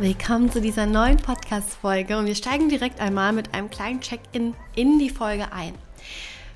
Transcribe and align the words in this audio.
Willkommen 0.00 0.48
zu 0.48 0.60
dieser 0.60 0.86
neuen 0.86 1.16
Podcast-Folge 1.16 2.16
und 2.16 2.26
wir 2.26 2.36
steigen 2.36 2.68
direkt 2.68 3.00
einmal 3.00 3.32
mit 3.32 3.52
einem 3.52 3.68
kleinen 3.68 4.00
Check-in 4.00 4.54
in 4.76 5.00
die 5.00 5.10
Folge 5.10 5.50
ein. 5.50 5.74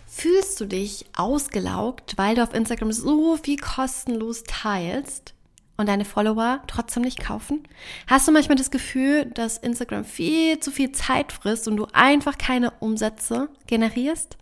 Fühlst 0.06 0.60
du 0.60 0.64
dich 0.64 1.06
ausgelaugt, 1.16 2.14
weil 2.16 2.36
du 2.36 2.44
auf 2.44 2.54
Instagram 2.54 2.92
so 2.92 3.36
viel 3.36 3.56
kostenlos 3.56 4.44
teilst 4.44 5.34
und 5.76 5.88
deine 5.88 6.04
Follower 6.04 6.60
trotzdem 6.68 7.02
nicht 7.02 7.18
kaufen? 7.18 7.66
Hast 8.06 8.28
du 8.28 8.32
manchmal 8.32 8.58
das 8.58 8.70
Gefühl, 8.70 9.24
dass 9.34 9.58
Instagram 9.58 10.04
viel 10.04 10.60
zu 10.60 10.70
viel 10.70 10.92
Zeit 10.92 11.32
frisst 11.32 11.66
und 11.66 11.76
du 11.76 11.88
einfach 11.92 12.38
keine 12.38 12.70
Umsätze 12.78 13.48
generierst? 13.66 14.36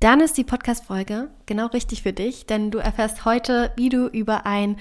Dann 0.00 0.20
ist 0.20 0.36
die 0.36 0.44
Podcast-Folge 0.44 1.30
genau 1.46 1.68
richtig 1.68 2.02
für 2.02 2.12
dich, 2.12 2.44
denn 2.44 2.70
du 2.70 2.76
erfährst 2.76 3.24
heute, 3.24 3.72
wie 3.76 3.88
du 3.88 4.08
über 4.08 4.44
ein 4.44 4.76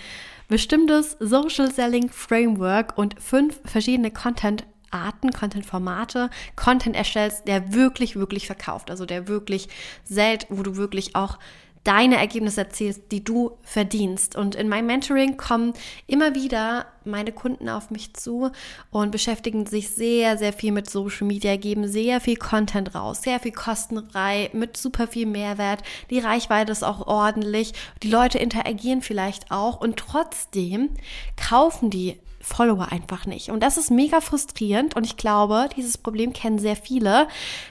bestimmtes 0.48 1.18
Social 1.20 1.72
Selling 1.72 2.10
Framework 2.10 2.98
und 2.98 3.22
fünf 3.22 3.60
verschiedene 3.66 4.12
Content 4.12 4.66
Arten, 4.90 5.32
Content-Formate, 5.32 6.30
Content 6.56 6.96
erstellst, 6.96 7.48
der 7.48 7.74
wirklich, 7.74 8.16
wirklich 8.16 8.48
verkauft. 8.48 8.90
Also 8.90 9.06
der 9.06 9.28
wirklich 9.28 9.68
selten, 10.06 10.58
wo 10.58 10.64
du 10.64 10.78
wirklich 10.78 11.16
auch 11.16 11.40
deine 11.88 12.18
Ergebnisse 12.18 12.62
erzielst, 12.62 13.04
die 13.12 13.24
du 13.24 13.58
verdienst. 13.64 14.36
Und 14.36 14.56
in 14.56 14.68
meinem 14.68 14.88
Mentoring 14.88 15.38
kommen 15.38 15.74
immer 16.06 16.36
wieder 16.36 16.86
meine 17.06 17.32
Kunden 17.32 17.70
auf 17.70 17.92
mich 17.92 18.14
zu 18.14 18.52
und 18.92 19.12
beschäftigen 19.12 19.66
sich 19.66 19.92
sehr, 19.92 20.38
sehr 20.38 20.52
viel 20.52 20.74
mit 20.74 20.90
Social 20.90 21.26
Media, 21.26 21.56
geben 21.56 21.88
sehr 21.88 22.20
viel 22.20 22.36
Content 22.36 22.94
raus, 22.94 23.22
sehr 23.22 23.40
viel 23.40 23.54
kostenfrei, 23.54 24.50
mit 24.52 24.76
super 24.76 25.08
viel 25.08 25.26
Mehrwert. 25.28 25.82
Die 26.10 26.20
Reichweite 26.20 26.74
ist 26.74 26.84
auch 26.84 27.08
ordentlich. 27.08 27.72
Die 28.04 28.12
Leute 28.12 28.38
interagieren 28.38 29.02
vielleicht 29.02 29.50
auch 29.50 29.80
und 29.80 29.96
trotzdem 29.96 30.90
kaufen 31.38 31.90
die 31.90 32.18
Follower 32.48 32.92
einfach 32.92 33.26
nicht. 33.26 33.50
Und 33.50 33.62
das 33.62 33.78
ist 33.78 33.92
mega 33.92 34.22
frustrierend 34.22 34.96
und 34.96 35.06
ich 35.06 35.18
glaube, 35.18 35.68
dieses 35.76 35.98
Problem 35.98 36.32
kennen 36.32 36.60
sehr 36.60 36.78
viele, 36.78 37.28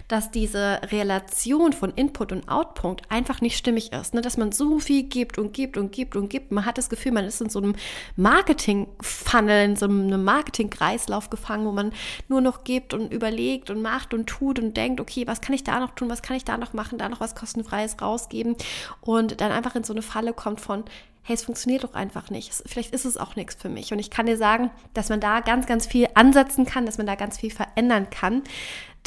dass 0.07 0.31
diese 0.31 0.81
Relation 0.93 1.73
von 1.73 1.93
Input 1.95 2.31
und 2.31 2.49
Output 2.49 3.03
einfach 3.09 3.41
nicht 3.41 3.57
stimmig 3.57 3.93
ist. 3.93 4.13
Ne? 4.13 4.21
Dass 4.21 4.37
man 4.37 4.53
so 4.53 4.79
viel 4.79 5.05
gibt 5.05 5.39
und 5.39 5.55
gibt 5.55 5.79
und 5.79 5.93
gibt 5.93 6.15
und 6.15 6.29
gibt. 6.29 6.53
Man 6.53 6.67
hat 6.67 6.77
das 6.77 6.91
Gefühl, 6.91 7.13
man 7.13 7.25
ist 7.25 7.41
in 7.41 7.49
so 7.49 7.59
einem 7.59 7.75
Marketing-Funnel, 8.17 9.65
in 9.65 9.77
so 9.77 9.87
einem 9.87 10.23
Marketing-Kreislauf 10.23 11.31
gefangen, 11.31 11.65
wo 11.65 11.73
man 11.73 11.93
nur 12.29 12.43
noch 12.43 12.63
gibt 12.63 12.93
und 12.93 13.11
überlegt 13.13 13.71
und 13.71 13.81
macht 13.81 14.13
und 14.13 14.27
tut 14.27 14.59
und 14.59 14.77
denkt, 14.77 15.01
okay, 15.01 15.27
was 15.27 15.41
kann 15.41 15.55
ich 15.55 15.65
da 15.65 15.81
noch 15.81 15.93
tun, 15.93 16.11
was 16.11 16.21
kann 16.21 16.37
ich 16.37 16.45
da 16.45 16.59
noch 16.59 16.75
machen, 16.75 16.99
da 16.99 17.09
noch 17.09 17.21
was 17.21 17.35
kostenfreies 17.35 17.97
rausgeben 18.03 18.57
und 19.01 19.41
dann 19.41 19.53
einfach 19.53 19.75
in 19.75 19.85
so 19.85 19.95
eine 19.95 20.03
Falle 20.03 20.35
kommt 20.35 20.61
von, 20.61 20.85
hey, 21.27 21.35
es 21.35 21.43
funktioniert 21.43 21.83
doch 21.83 21.95
einfach 21.95 22.31
nicht. 22.31 22.53
Vielleicht 22.67 22.95
ist 22.95 23.05
es 23.05 23.17
auch 23.17 23.35
nichts 23.35 23.57
für 23.57 23.69
mich. 23.69 23.93
Und 23.93 23.99
ich 23.99 24.11
kann 24.11 24.27
dir 24.27 24.37
sagen, 24.37 24.71
dass 24.95 25.09
man 25.09 25.21
da 25.21 25.41
ganz, 25.41 25.67
ganz 25.67 25.85
viel 25.85 26.07
ansetzen 26.15 26.67
kann, 26.67 26.87
dass 26.87 26.99
man 26.99 27.07
da 27.07 27.17
ganz 27.17 27.37
viel 27.37 27.51
verändern 27.51 28.11
kann. 28.11 28.43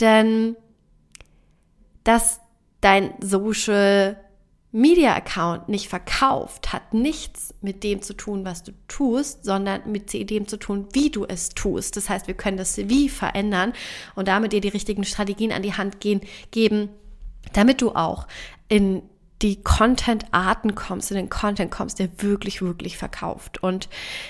Denn 0.01 0.57
dass 2.03 2.41
dein 2.81 3.13
Social 3.21 4.17
Media 4.71 5.15
Account 5.15 5.69
nicht 5.69 5.87
verkauft, 5.87 6.73
hat 6.73 6.93
nichts 6.93 7.55
mit 7.61 7.83
dem 7.85 8.01
zu 8.01 8.13
tun, 8.13 8.43
was 8.43 8.63
du 8.63 8.73
tust, 8.89 9.45
sondern 9.45 9.89
mit 9.89 10.11
dem 10.13 10.47
zu 10.47 10.57
tun, 10.57 10.87
wie 10.91 11.09
du 11.09 11.25
es 11.25 11.49
tust. 11.49 11.95
Das 11.95 12.09
heißt, 12.09 12.27
wir 12.27 12.35
können 12.35 12.57
das 12.57 12.77
Wie 12.77 13.07
verändern 13.07 13.73
und 14.15 14.27
damit 14.27 14.51
dir 14.51 14.61
die 14.61 14.67
richtigen 14.67 15.05
Strategien 15.05 15.53
an 15.53 15.63
die 15.63 15.73
Hand 15.73 16.01
gehen, 16.01 16.19
geben, 16.51 16.89
damit 17.53 17.81
du 17.81 17.91
auch 17.93 18.27
in 18.67 19.01
die 19.41 19.61
Content-Arten 19.63 20.75
kommst, 20.75 21.11
in 21.11 21.17
den 21.17 21.29
Content 21.29 21.71
kommst, 21.71 21.99
der 21.99 22.09
wirklich, 22.21 22.61
wirklich 22.61 22.97
verkauft. 22.97 23.63
Und 23.63 23.87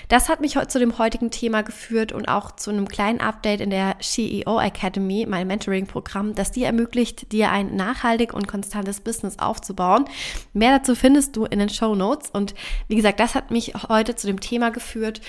das 0.08 0.28
hat 0.28 0.40
mich 0.40 0.56
heute 0.56 0.68
zu 0.68 0.78
dem 0.78 0.98
heutigen 0.98 1.32
Thema 1.32 1.62
geführt 1.62 2.12
und 2.12 2.28
auch 2.28 2.52
zu 2.52 2.70
einem 2.70 2.86
kleinen 2.86 3.20
Update 3.20 3.60
in 3.60 3.70
der 3.70 3.96
CEO 3.98 4.60
Academy, 4.60 5.26
mein 5.28 5.48
Mentoring-Programm, 5.48 6.34
das 6.36 6.52
dir 6.52 6.66
ermöglicht, 6.66 7.32
dir 7.32 7.50
ein 7.50 7.74
nachhaltig 7.74 8.32
und 8.32 8.46
konstantes 8.46 9.00
Business 9.00 9.38
aufzubauen. 9.40 10.04
Mehr 10.52 10.78
dazu 10.78 10.94
findest 10.94 11.36
du 11.36 11.44
in 11.44 11.58
den 11.58 11.70
Show 11.70 11.96
Notes. 11.96 12.30
Und 12.30 12.54
wie 12.86 12.96
gesagt, 12.96 13.18
das 13.18 13.34
hat 13.34 13.50
mich 13.50 13.72
heute 13.88 14.14
zu 14.14 14.28
dem 14.28 14.38
Thema 14.38 14.70
geführt, 14.70 15.20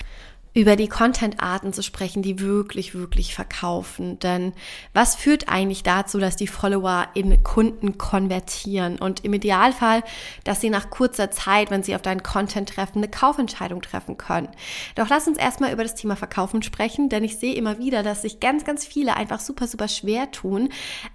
über 0.54 0.76
die 0.76 0.88
Content-Arten 0.88 1.72
zu 1.72 1.82
sprechen, 1.82 2.22
die 2.22 2.38
wirklich, 2.38 2.94
wirklich 2.94 3.34
verkaufen. 3.34 4.18
Denn 4.18 4.52
was 4.92 5.14
führt 5.14 5.48
eigentlich 5.48 5.82
dazu, 5.82 6.18
dass 6.18 6.36
die 6.36 6.46
Follower 6.46 7.08
in 7.14 7.42
Kunden 7.42 7.96
konvertieren? 7.96 8.98
Und 8.98 9.24
im 9.24 9.32
Idealfall, 9.32 10.02
dass 10.44 10.60
sie 10.60 10.68
nach 10.68 10.90
kurzer 10.90 11.30
Zeit, 11.30 11.70
wenn 11.70 11.82
sie 11.82 11.94
auf 11.94 12.02
deinen 12.02 12.22
Content 12.22 12.68
treffen, 12.68 12.98
eine 12.98 13.08
Kaufentscheidung 13.08 13.80
treffen 13.80 14.18
können. 14.18 14.48
Doch 14.94 15.08
lass 15.08 15.26
uns 15.26 15.38
erstmal 15.38 15.72
über 15.72 15.84
das 15.84 15.94
Thema 15.94 16.16
Verkaufen 16.16 16.62
sprechen, 16.62 17.08
denn 17.08 17.24
ich 17.24 17.38
sehe 17.38 17.54
immer 17.54 17.78
wieder, 17.78 18.02
dass 18.02 18.22
sich 18.22 18.38
ganz, 18.38 18.64
ganz 18.64 18.84
viele 18.84 19.16
einfach 19.16 19.40
super, 19.40 19.66
super 19.66 19.88
schwer 19.88 20.30
tun 20.32 20.68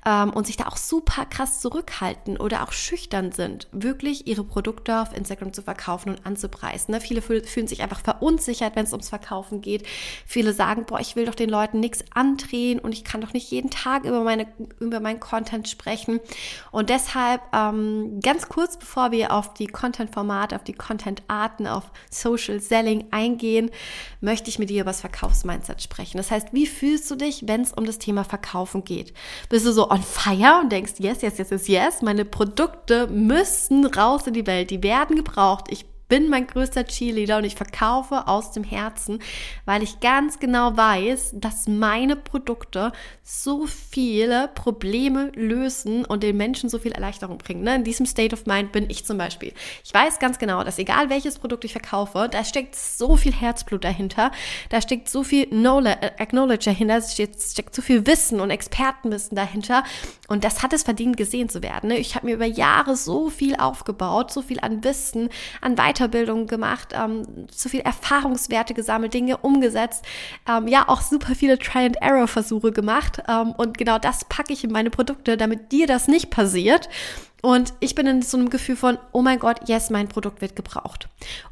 ähm, 0.05 0.31
und 0.31 0.47
sich 0.47 0.57
da 0.57 0.65
auch 0.65 0.77
super 0.77 1.25
krass 1.25 1.61
zurückhalten 1.61 2.37
oder 2.37 2.63
auch 2.63 2.71
schüchtern 2.71 3.31
sind, 3.31 3.67
wirklich 3.71 4.25
ihre 4.25 4.43
Produkte 4.43 4.99
auf 4.99 5.15
Instagram 5.15 5.53
zu 5.53 5.61
verkaufen 5.61 6.09
und 6.09 6.25
anzupreisen. 6.25 6.93
Ne? 6.93 7.01
Viele 7.01 7.21
fühlen 7.21 7.67
sich 7.67 7.83
einfach 7.83 7.99
verunsichert, 7.99 8.75
wenn 8.75 8.85
es 8.85 8.93
ums 8.93 9.09
Verkaufen 9.09 9.26
einkaufen 9.27 9.61
geht. 9.61 9.85
Viele 10.25 10.53
sagen, 10.53 10.85
boah, 10.85 10.99
ich 10.99 11.15
will 11.15 11.25
doch 11.25 11.35
den 11.35 11.49
Leuten 11.49 11.79
nichts 11.79 12.03
andrehen 12.13 12.79
und 12.79 12.93
ich 12.93 13.03
kann 13.03 13.21
doch 13.21 13.33
nicht 13.33 13.49
jeden 13.51 13.69
Tag 13.69 14.05
über 14.05 14.23
meine 14.23 14.47
über 14.79 14.99
meinen 14.99 15.19
Content 15.19 15.67
sprechen. 15.67 16.19
Und 16.71 16.89
deshalb 16.89 17.41
ähm, 17.53 18.19
ganz 18.21 18.47
kurz, 18.49 18.77
bevor 18.77 19.11
wir 19.11 19.33
auf 19.33 19.53
die 19.53 19.67
Content-Formate, 19.67 20.55
auf 20.55 20.63
die 20.63 20.73
Content-Arten, 20.73 21.67
auf 21.67 21.83
Social 22.09 22.59
Selling 22.59 23.07
eingehen, 23.11 23.69
möchte 24.21 24.49
ich 24.49 24.59
mit 24.59 24.69
dir 24.69 24.81
über 24.81 24.91
das 24.91 25.01
Verkaufsmindset 25.01 25.81
sprechen. 25.81 26.17
Das 26.17 26.31
heißt, 26.31 26.53
wie 26.53 26.67
fühlst 26.67 27.09
du 27.11 27.15
dich, 27.15 27.47
wenn 27.47 27.61
es 27.61 27.73
um 27.73 27.85
das 27.85 27.99
Thema 27.99 28.23
Verkaufen 28.23 28.83
geht? 28.83 29.13
Bist 29.49 29.65
du 29.65 29.71
so 29.71 29.89
on 29.89 30.01
fire 30.01 30.59
und 30.61 30.71
denkst, 30.71 30.93
yes, 30.99 31.21
yes, 31.21 31.37
yes, 31.37 31.49
yes, 31.49 31.67
yes, 31.67 32.01
meine 32.01 32.25
Produkte 32.25 33.07
müssen 33.07 33.85
raus 33.85 34.27
in 34.27 34.33
die 34.33 34.47
Welt, 34.47 34.71
die 34.71 34.83
werden 34.83 35.15
gebraucht. 35.15 35.65
Ich 35.69 35.85
bin 36.07 36.29
mein 36.29 36.47
größter 36.47 36.85
Cheerleader 36.85 37.37
und 37.37 37.43
ich 37.43 37.55
verkaufe 37.55 38.27
aus 38.27 38.51
dem 38.51 38.63
Herzen, 38.63 39.19
weil 39.65 39.83
ich 39.83 39.99
ganz 39.99 40.39
genau 40.39 40.75
weiß, 40.75 41.31
dass 41.33 41.67
meine 41.67 42.15
Produkte 42.15 42.91
so 43.23 43.65
viele 43.65 44.49
Probleme 44.55 45.31
lösen 45.35 46.05
und 46.05 46.23
den 46.23 46.37
Menschen 46.37 46.69
so 46.69 46.79
viel 46.79 46.93
Erleichterung 46.93 47.37
bringen. 47.37 47.63
Ne? 47.63 47.75
In 47.75 47.83
diesem 47.83 48.05
State 48.05 48.33
of 48.33 48.45
Mind 48.45 48.71
bin 48.71 48.89
ich 48.89 49.05
zum 49.05 49.17
Beispiel. 49.17 49.53
Ich 49.83 49.93
weiß 49.93 50.19
ganz 50.19 50.39
genau, 50.39 50.63
dass 50.63 50.79
egal 50.79 51.09
welches 51.09 51.39
Produkt 51.39 51.65
ich 51.65 51.73
verkaufe, 51.73 52.29
da 52.31 52.43
steckt 52.43 52.75
so 52.75 53.17
viel 53.17 53.33
Herzblut 53.33 53.83
dahinter, 53.83 54.31
da 54.69 54.81
steckt 54.81 55.09
so 55.09 55.23
viel 55.23 55.47
Knowledge, 55.47 56.01
äh, 56.01 56.11
Acknowledge 56.21 56.65
dahinter, 56.65 56.99
da 56.99 57.07
steckt, 57.07 57.41
steckt 57.41 57.75
so 57.75 57.81
viel 57.81 58.07
Wissen 58.07 58.39
und 58.39 58.49
Expertenwissen 58.49 59.35
dahinter 59.35 59.83
und 60.27 60.43
das 60.43 60.63
hat 60.63 60.73
es 60.73 60.83
verdient, 60.83 61.17
gesehen 61.17 61.49
zu 61.49 61.63
werden. 61.63 61.89
Ne? 61.89 61.97
Ich 61.97 62.15
habe 62.15 62.27
mir 62.27 62.35
über 62.35 62.45
Jahre 62.45 62.95
so 62.95 63.29
viel 63.29 63.55
aufgebaut, 63.55 64.31
so 64.31 64.41
viel 64.41 64.59
an 64.59 64.83
Wissen, 64.83 65.29
an 65.61 65.75
Weiterbildung, 65.75 65.96
Weiterbildung 65.97 66.47
gemacht, 66.47 66.93
ähm, 66.93 67.47
so 67.51 67.69
viel 67.69 67.81
Erfahrungswerte 67.81 68.73
gesammelt, 68.73 69.13
Dinge 69.13 69.37
umgesetzt, 69.37 70.05
ähm, 70.47 70.67
ja 70.67 70.85
auch 70.87 71.01
super 71.01 71.35
viele 71.35 71.57
Try-and-Error-Versuche 71.57 72.71
gemacht 72.71 73.21
ähm, 73.27 73.51
und 73.57 73.77
genau 73.77 73.97
das 73.99 74.25
packe 74.25 74.53
ich 74.53 74.63
in 74.63 74.71
meine 74.71 74.89
Produkte, 74.89 75.37
damit 75.37 75.71
dir 75.71 75.87
das 75.87 76.07
nicht 76.07 76.29
passiert. 76.29 76.89
Und 77.43 77.73
ich 77.79 77.93
bin 77.93 78.07
in 78.07 78.21
so 78.23 78.37
einem 78.37 78.49
Gefühl 78.49 78.75
von, 78.75 78.97
oh 79.11 79.21
mein 79.21 79.37
Gott, 79.37 79.69
yes, 79.69 79.91
mein 79.91 80.07
Produkt 80.07 80.41
wird 80.41 80.55
gebraucht. 80.55 81.07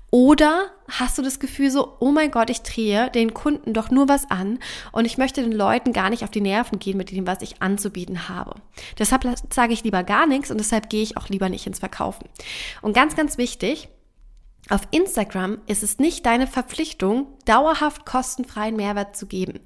Oder 0.09 0.71
hast 0.87 1.17
du 1.17 1.21
das 1.21 1.39
Gefühl 1.39 1.69
so, 1.69 1.97
oh 1.99 2.11
mein 2.11 2.31
Gott, 2.31 2.49
ich 2.49 2.61
drehe 2.61 3.11
den 3.11 3.33
Kunden 3.33 3.73
doch 3.73 3.91
nur 3.91 4.07
was 4.07 4.29
an 4.31 4.59
und 4.93 5.05
ich 5.05 5.17
möchte 5.17 5.41
den 5.41 5.51
Leuten 5.51 5.93
gar 5.93 6.09
nicht 6.09 6.23
auf 6.23 6.31
die 6.31 6.41
Nerven 6.41 6.79
gehen 6.79 6.97
mit 6.97 7.11
dem, 7.11 7.27
was 7.27 7.41
ich 7.41 7.61
anzubieten 7.61 8.29
habe. 8.29 8.55
Deshalb 8.97 9.25
sage 9.53 9.73
ich 9.73 9.83
lieber 9.83 10.03
gar 10.03 10.25
nichts 10.25 10.51
und 10.51 10.57
deshalb 10.57 10.89
gehe 10.89 11.03
ich 11.03 11.17
auch 11.17 11.27
lieber 11.27 11.49
nicht 11.49 11.67
ins 11.67 11.79
Verkaufen. 11.79 12.29
Und 12.81 12.93
ganz, 12.93 13.15
ganz 13.15 13.37
wichtig, 13.37 13.89
Auf 14.69 14.81
Instagram 14.89 15.59
ist 15.67 15.83
es 15.83 15.99
nicht 15.99 16.25
deine 16.25 16.47
Verpflichtung, 16.47 17.27
dauerhaft 17.45 18.03
kostenfreien 18.07 18.75
Mehrwert 18.75 19.15
zu 19.15 19.27
geben. 19.27 19.59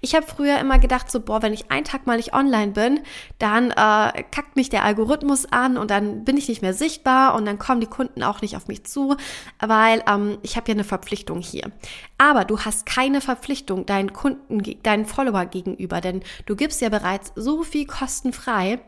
Ich 0.00 0.14
habe 0.14 0.26
früher 0.26 0.58
immer 0.58 0.78
gedacht, 0.78 1.10
so, 1.10 1.20
boah, 1.20 1.42
wenn 1.42 1.52
ich 1.52 1.70
einen 1.70 1.84
Tag 1.84 2.06
mal 2.06 2.16
nicht 2.16 2.32
online 2.32 2.72
bin, 2.72 3.00
dann 3.38 3.70
äh, 3.70 4.22
kackt 4.30 4.56
mich 4.56 4.70
der 4.70 4.84
Algorithmus 4.84 5.44
an 5.52 5.76
und 5.76 5.90
dann 5.90 6.24
bin 6.24 6.38
ich 6.38 6.48
nicht 6.48 6.62
mehr 6.62 6.72
sichtbar 6.72 7.34
und 7.34 7.44
dann 7.44 7.58
kommen 7.58 7.82
die 7.82 7.86
Kunden 7.86 8.22
auch 8.22 8.40
nicht 8.40 8.56
auf 8.56 8.66
mich 8.66 8.84
zu, 8.84 9.16
weil 9.60 10.02
ähm, 10.08 10.38
ich 10.42 10.56
habe 10.56 10.68
ja 10.68 10.74
eine 10.74 10.84
Verpflichtung 10.84 11.40
hier. 11.40 11.70
Aber 12.16 12.46
du 12.46 12.60
hast 12.60 12.86
keine 12.86 13.20
Verpflichtung 13.20 13.84
deinen 13.84 14.14
Kunden, 14.14 14.62
deinen 14.82 15.04
Follower 15.04 15.44
gegenüber, 15.44 16.00
denn 16.00 16.22
du 16.46 16.56
gibst 16.56 16.80
ja 16.80 16.88
bereits 16.88 17.32
so 17.36 17.62
viel 17.62 17.86
kostenfrei, 17.86 18.78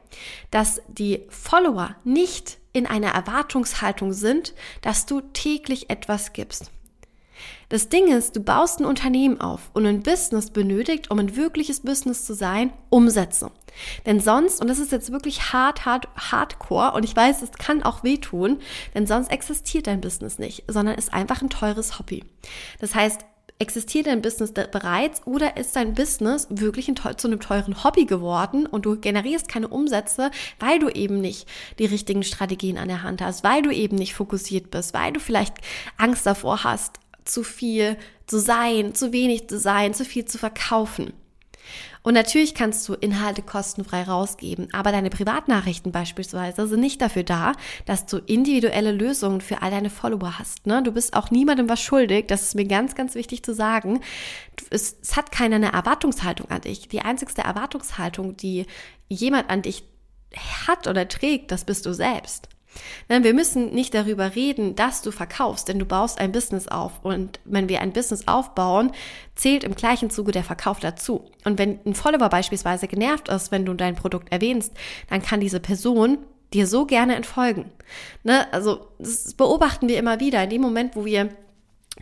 dass 0.51 0.81
die 0.89 1.27
Follower 1.29 1.97
nicht 2.05 2.58
in 2.73 2.87
einer 2.87 3.09
Erwartungshaltung 3.09 4.13
sind, 4.13 4.55
dass 4.83 5.07
du 5.07 5.21
täglich 5.21 5.91
etwas 5.91 6.33
gibst. 6.33 6.71
Das 7.69 7.89
Ding 7.89 8.09
ist, 8.09 8.35
du 8.35 8.41
baust 8.41 8.81
ein 8.81 8.87
Unternehmen 8.87 9.41
auf 9.41 9.71
und 9.75 9.87
ein 9.87 10.03
Business 10.03 10.51
benötigt, 10.51 11.11
um 11.11 11.19
ein 11.19 11.37
wirkliches 11.37 11.81
Business 11.81 12.25
zu 12.25 12.35
sein, 12.35 12.73
Umsätze. 12.89 13.51
Denn 14.07 14.21
sonst, 14.21 14.61
und 14.61 14.69
das 14.69 14.79
ist 14.79 14.91
jetzt 14.91 15.13
wirklich 15.13 15.53
hart, 15.53 15.85
hart, 15.85 16.09
hardcore, 16.17 16.93
und 16.95 17.05
ich 17.05 17.15
weiß, 17.15 17.43
es 17.43 17.53
kann 17.53 17.83
auch 17.83 18.03
wehtun, 18.03 18.59
denn 18.95 19.07
sonst 19.07 19.31
existiert 19.31 19.87
dein 19.87 20.01
Business 20.01 20.39
nicht, 20.39 20.65
sondern 20.67 20.97
ist 20.97 21.13
einfach 21.13 21.43
ein 21.43 21.51
teures 21.51 21.99
Hobby. 21.99 22.25
Das 22.81 22.95
heißt, 22.95 23.21
Existiert 23.61 24.07
dein 24.07 24.23
Business 24.23 24.53
bereits 24.53 25.27
oder 25.27 25.57
ist 25.57 25.75
dein 25.75 25.95
Business 25.95 26.47
wirklich 26.49 26.89
ein, 26.89 26.97
zu 27.17 27.27
einem 27.27 27.41
teuren 27.41 27.83
Hobby 27.83 28.05
geworden 28.05 28.67
und 28.67 28.87
du 28.87 28.97
generierst 29.01 29.49
keine 29.49 29.67
Umsätze, 29.67 30.31
weil 30.61 30.79
du 30.79 30.89
eben 30.89 31.21
nicht 31.21 31.49
die 31.81 31.87
richtigen 31.87 32.23
Strategien 32.23 32.79
an 32.79 32.87
der 32.87 33.03
Hand 33.03 33.21
hast, 33.21 33.43
weil 33.43 33.63
du 33.63 33.73
eben 33.73 33.97
nicht 33.97 34.15
fokussiert 34.15 34.71
bist, 34.71 34.95
weil 34.95 35.13
du 35.13 35.19
vielleicht 35.19 35.57
Angst 35.97 36.25
davor 36.25 36.63
hast, 36.63 37.01
zu 37.25 37.43
viel 37.43 37.97
zu 38.29 38.39
sein, 38.39 38.95
zu 38.95 39.13
wenig 39.13 39.49
zu 39.49 39.59
sein, 39.59 39.93
zu 39.93 40.05
viel 40.05 40.25
zu 40.25 40.39
verkaufen. 40.39 41.13
Und 42.03 42.15
natürlich 42.15 42.55
kannst 42.55 42.89
du 42.89 42.95
Inhalte 42.95 43.43
kostenfrei 43.43 44.03
rausgeben, 44.03 44.69
aber 44.73 44.93
deine 44.93 45.11
Privatnachrichten 45.11 45.93
beispielsweise 45.93 46.67
sind 46.67 46.81
nicht 46.81 47.01
dafür 47.01 47.25
da, 47.25 47.53
dass 47.87 48.07
du 48.07 48.19
individuelle 48.19 48.93
Lösungen 48.93 49.41
für 49.41 49.63
all 49.63 49.71
deine 49.71 49.91
Follower 49.91 50.39
hast. 50.39 50.67
Ne? 50.67 50.83
Du 50.83 50.93
bist 50.93 51.15
auch 51.15 51.31
niemandem 51.31 51.69
was 51.69 51.81
schuldig, 51.81 52.27
das 52.29 52.43
ist 52.43 52.55
mir 52.55 52.67
ganz, 52.67 52.95
ganz 52.95 53.15
wichtig 53.15 53.43
zu 53.43 53.55
sagen. 53.55 54.01
Es, 54.71 54.97
es 55.03 55.17
hat 55.17 55.33
keiner 55.33 55.57
eine 55.57 55.73
Erwartungshaltung 55.73 56.51
an 56.51 56.63
dich. 56.63 56.89
Die 56.89 57.01
einzigste 57.01 57.43
Erwartungshaltung, 57.43 58.37
die 58.37 58.67
jemand 59.09 59.51
an 59.51 59.63
dich 59.63 59.85
hat 60.67 60.87
oder 60.87 61.09
trägt, 61.09 61.51
das 61.51 61.65
bist 61.65 61.87
du 61.87 61.93
selbst. 61.93 62.49
Nein, 63.09 63.25
wir 63.25 63.35
müssen 63.35 63.75
nicht 63.75 63.95
darüber 63.95 64.35
reden, 64.35 64.77
dass 64.77 65.03
du 65.03 65.11
verkaufst, 65.11 65.69
denn 65.69 65.79
du 65.79 65.85
baust 65.85 66.21
ein 66.21 66.33
Business 66.33 66.69
auf. 66.69 66.93
Und 67.03 67.41
wenn 67.45 67.69
wir 67.69 67.81
ein 67.81 67.93
Business 67.93 68.29
aufbauen, 68.29 68.93
zählt 69.35 69.65
im 69.65 69.75
gleichen 69.75 70.11
Zuge 70.11 70.33
der 70.33 70.45
Verkauf 70.45 70.79
dazu. 70.81 71.25
Und 71.45 71.59
wenn 71.59 71.81
ein 71.87 71.95
Follower 71.95 72.29
beispielsweise 72.29 72.89
genervt 72.89 73.29
ist, 73.29 73.51
wenn 73.51 73.65
du 73.65 73.75
dein 73.75 73.97
Produkt 73.97 74.31
erwähnst, 74.33 74.73
dann 75.09 75.23
kann 75.23 75.41
diese 75.41 75.61
Person 75.61 76.19
dir 76.53 76.67
so 76.67 76.87
gerne 76.87 77.15
entfolgen. 77.15 77.71
Ne? 78.25 78.53
Also 78.53 78.89
das 78.99 79.35
beobachten 79.35 79.89
wir 79.89 79.99
immer 79.99 80.21
wieder. 80.21 80.43
In 80.45 80.51
dem 80.51 80.63
Moment, 80.63 80.97
wo 80.97 81.05
wir 81.05 81.31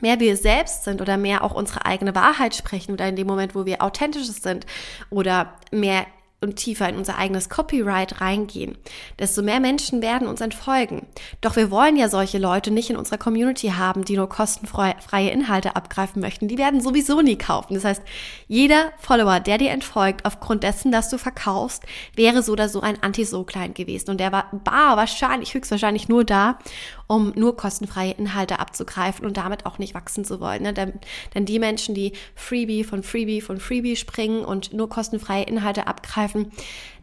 mehr 0.00 0.20
wir 0.20 0.36
selbst 0.36 0.84
sind 0.84 1.00
oder 1.00 1.16
mehr 1.16 1.42
auch 1.42 1.54
unsere 1.54 1.86
eigene 1.86 2.14
Wahrheit 2.14 2.54
sprechen 2.54 2.92
oder 2.92 3.08
in 3.08 3.16
dem 3.16 3.26
Moment, 3.26 3.54
wo 3.54 3.66
wir 3.66 3.82
authentisch 3.82 4.26
sind 4.26 4.66
oder 5.10 5.54
mehr 5.70 6.06
und 6.41 6.56
tiefer 6.56 6.88
in 6.88 6.97
unser 6.97 7.17
eigenes 7.17 7.49
Copyright 7.49 8.21
reingehen, 8.21 8.77
desto 9.19 9.43
mehr 9.43 9.59
Menschen 9.59 10.03
werden 10.03 10.29
uns 10.29 10.41
entfolgen. 10.41 11.06
Doch 11.41 11.56
wir 11.56 11.71
wollen 11.71 11.97
ja 11.97 12.09
solche 12.09 12.38
Leute 12.38 12.71
nicht 12.71 12.91
in 12.91 12.97
unserer 12.97 13.19
Community 13.19 13.69
haben, 13.69 14.05
die 14.05 14.17
nur 14.17 14.29
kostenfreie 14.29 15.31
Inhalte 15.31 15.77
abgreifen 15.77 16.21
möchten. 16.21 16.47
Die 16.47 16.59
werden 16.59 16.81
sowieso 16.81 17.23
nie 17.23 17.38
kaufen. 17.38 17.75
Das 17.75 17.85
heißt, 17.85 18.03
jeder 18.49 18.93
Follower, 18.99 19.41
der 19.41 19.59
dir 19.59 19.71
entfolgt, 19.71 20.27
aufgrund 20.27 20.62
dessen, 20.62 20.93
dass 20.93 21.09
du 21.09 21.19
verkaufst, 21.19 21.85
wäre 22.15 22.43
so 22.43 22.53
oder 22.53 22.69
so 22.69 22.81
ein 22.81 23.03
Anti-So-Client 23.03 23.75
gewesen. 23.75 24.11
Und 24.11 24.21
der 24.21 24.31
war, 24.31 24.50
war 24.65 24.97
wahrscheinlich, 24.97 25.55
höchstwahrscheinlich 25.55 26.09
nur 26.09 26.25
da, 26.25 26.59
um 27.06 27.32
nur 27.37 27.56
kostenfreie 27.56 28.12
Inhalte 28.12 28.58
abzugreifen 28.58 29.25
und 29.25 29.37
damit 29.37 29.67
auch 29.67 29.79
nicht 29.79 29.94
wachsen 29.94 30.25
zu 30.25 30.41
wollen. 30.41 30.62
Ne? 30.62 30.73
Denn, 30.73 30.94
denn 31.35 31.44
die 31.44 31.58
Menschen, 31.58 31.94
die 31.94 32.12
Freebie 32.35 32.85
von 32.85 33.03
Freebie 33.03 33.41
von 33.41 33.61
Freebie 33.61 33.97
springen 33.97 34.44
und 34.44 34.73
nur 34.73 34.88
kostenfreie 34.88 35.44
Inhalte 35.44 35.87
abgreifen, 35.87 36.53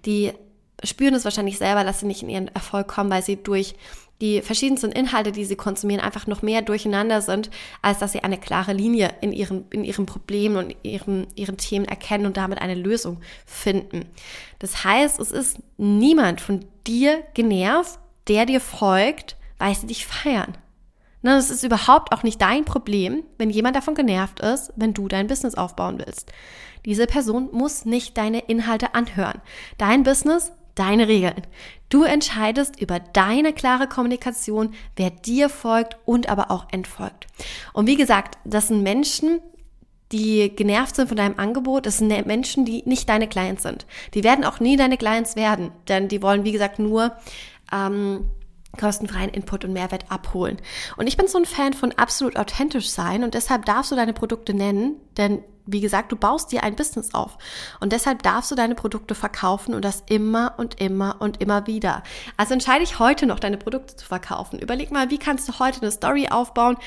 die 0.05 0.33
spüren 0.83 1.13
es 1.13 1.23
wahrscheinlich 1.23 1.57
selber, 1.57 1.83
dass 1.83 2.01
sie 2.01 2.05
nicht 2.05 2.23
in 2.23 2.29
ihren 2.29 2.49
Erfolg 2.49 2.87
kommen, 2.87 3.09
weil 3.09 3.23
sie 3.23 3.37
durch 3.37 3.75
die 4.21 4.41
verschiedensten 4.41 4.91
Inhalte, 4.91 5.31
die 5.31 5.43
sie 5.43 5.55
konsumieren, 5.55 6.01
einfach 6.01 6.27
noch 6.27 6.41
mehr 6.41 6.61
durcheinander 6.61 7.21
sind, 7.21 7.49
als 7.81 7.99
dass 7.99 8.13
sie 8.13 8.23
eine 8.23 8.37
klare 8.37 8.71
Linie 8.71 9.09
in 9.21 9.33
ihren, 9.33 9.65
in 9.71 9.83
ihren 9.83 10.05
Problemen 10.05 10.55
und 10.55 10.75
ihren, 10.83 11.27
ihren 11.35 11.57
Themen 11.57 11.85
erkennen 11.85 12.25
und 12.25 12.37
damit 12.37 12.61
eine 12.61 12.75
Lösung 12.75 13.19
finden. 13.45 14.05
Das 14.59 14.83
heißt, 14.83 15.19
es 15.19 15.31
ist 15.31 15.57
niemand 15.77 16.41
von 16.41 16.65
dir 16.87 17.23
genervt, 17.33 17.99
der 18.27 18.45
dir 18.45 18.61
folgt, 18.61 19.35
weil 19.63 19.73
sie 19.75 19.87
dich 19.87 20.05
feiern. 20.05 20.57
Es 21.21 21.49
ist 21.49 21.63
überhaupt 21.63 22.11
auch 22.11 22.23
nicht 22.23 22.41
dein 22.41 22.65
Problem, 22.65 23.23
wenn 23.37 23.49
jemand 23.49 23.77
davon 23.77 23.95
genervt 23.95 24.41
ist, 24.41 24.73
wenn 24.75 24.93
du 24.93 25.07
dein 25.07 25.27
Business 25.27 25.55
aufbauen 25.55 25.99
willst. 26.05 26.33
Diese 26.83 27.07
Person 27.07 27.47
muss 27.53 27.85
nicht 27.85 28.17
deine 28.17 28.39
Inhalte 28.39 28.93
anhören. 28.93 29.39
Dein 29.77 30.03
Business, 30.03 30.51
deine 30.75 31.07
Regeln. 31.07 31.47
Du 31.87 32.03
entscheidest 32.03 32.77
über 32.81 32.99
deine 32.99 33.53
klare 33.53 33.87
Kommunikation, 33.87 34.73
wer 34.97 35.11
dir 35.11 35.47
folgt 35.47 35.95
und 36.03 36.27
aber 36.27 36.51
auch 36.51 36.67
entfolgt. 36.73 37.27
Und 37.71 37.87
wie 37.87 37.95
gesagt, 37.95 38.37
das 38.43 38.67
sind 38.67 38.83
Menschen, 38.83 39.39
die 40.11 40.53
genervt 40.53 40.97
sind 40.97 41.07
von 41.07 41.15
deinem 41.15 41.39
Angebot, 41.39 41.85
das 41.85 41.99
sind 41.99 42.09
Menschen, 42.27 42.65
die 42.65 42.83
nicht 42.85 43.07
deine 43.07 43.29
Clients 43.29 43.63
sind. 43.63 43.85
Die 44.13 44.25
werden 44.25 44.43
auch 44.43 44.59
nie 44.59 44.75
deine 44.75 44.97
Clients 44.97 45.37
werden, 45.37 45.71
denn 45.87 46.09
die 46.09 46.21
wollen, 46.21 46.43
wie 46.43 46.51
gesagt, 46.51 46.79
nur 46.79 47.13
ähm, 47.71 48.25
kostenfreien 48.77 49.29
Input 49.29 49.65
und 49.65 49.73
Mehrwert 49.73 50.05
abholen. 50.09 50.57
Und 50.97 51.07
ich 51.07 51.17
bin 51.17 51.27
so 51.27 51.37
ein 51.37 51.45
Fan 51.45 51.73
von 51.73 51.91
absolut 51.93 52.37
authentisch 52.37 52.89
sein 52.89 53.23
und 53.23 53.33
deshalb 53.33 53.65
darfst 53.65 53.91
du 53.91 53.95
deine 53.95 54.13
Produkte 54.13 54.53
nennen, 54.53 54.95
denn 55.17 55.43
wie 55.65 55.79
gesagt, 55.79 56.11
du 56.11 56.17
baust 56.17 56.51
dir 56.51 56.63
ein 56.63 56.75
Business 56.75 57.13
auf 57.13 57.37
und 57.79 57.93
deshalb 57.93 58.21
darfst 58.23 58.51
du 58.51 58.55
deine 58.55 58.75
Produkte 58.75 59.15
verkaufen 59.15 59.73
und 59.73 59.85
das 59.85 60.03
immer 60.07 60.55
und 60.57 60.81
immer 60.81 61.17
und 61.19 61.41
immer 61.41 61.67
wieder. 61.67 62.03
Also 62.35 62.53
entscheide 62.53 62.83
ich 62.83 62.99
heute 62.99 63.25
noch, 63.25 63.39
deine 63.39 63.57
Produkte 63.57 63.95
zu 63.95 64.05
verkaufen. 64.05 64.59
Überleg 64.59 64.91
mal, 64.91 65.09
wie 65.09 65.19
kannst 65.19 65.47
du 65.47 65.59
heute 65.59 65.81
eine 65.81 65.91
Story 65.91 66.27
aufbauen, 66.29 66.77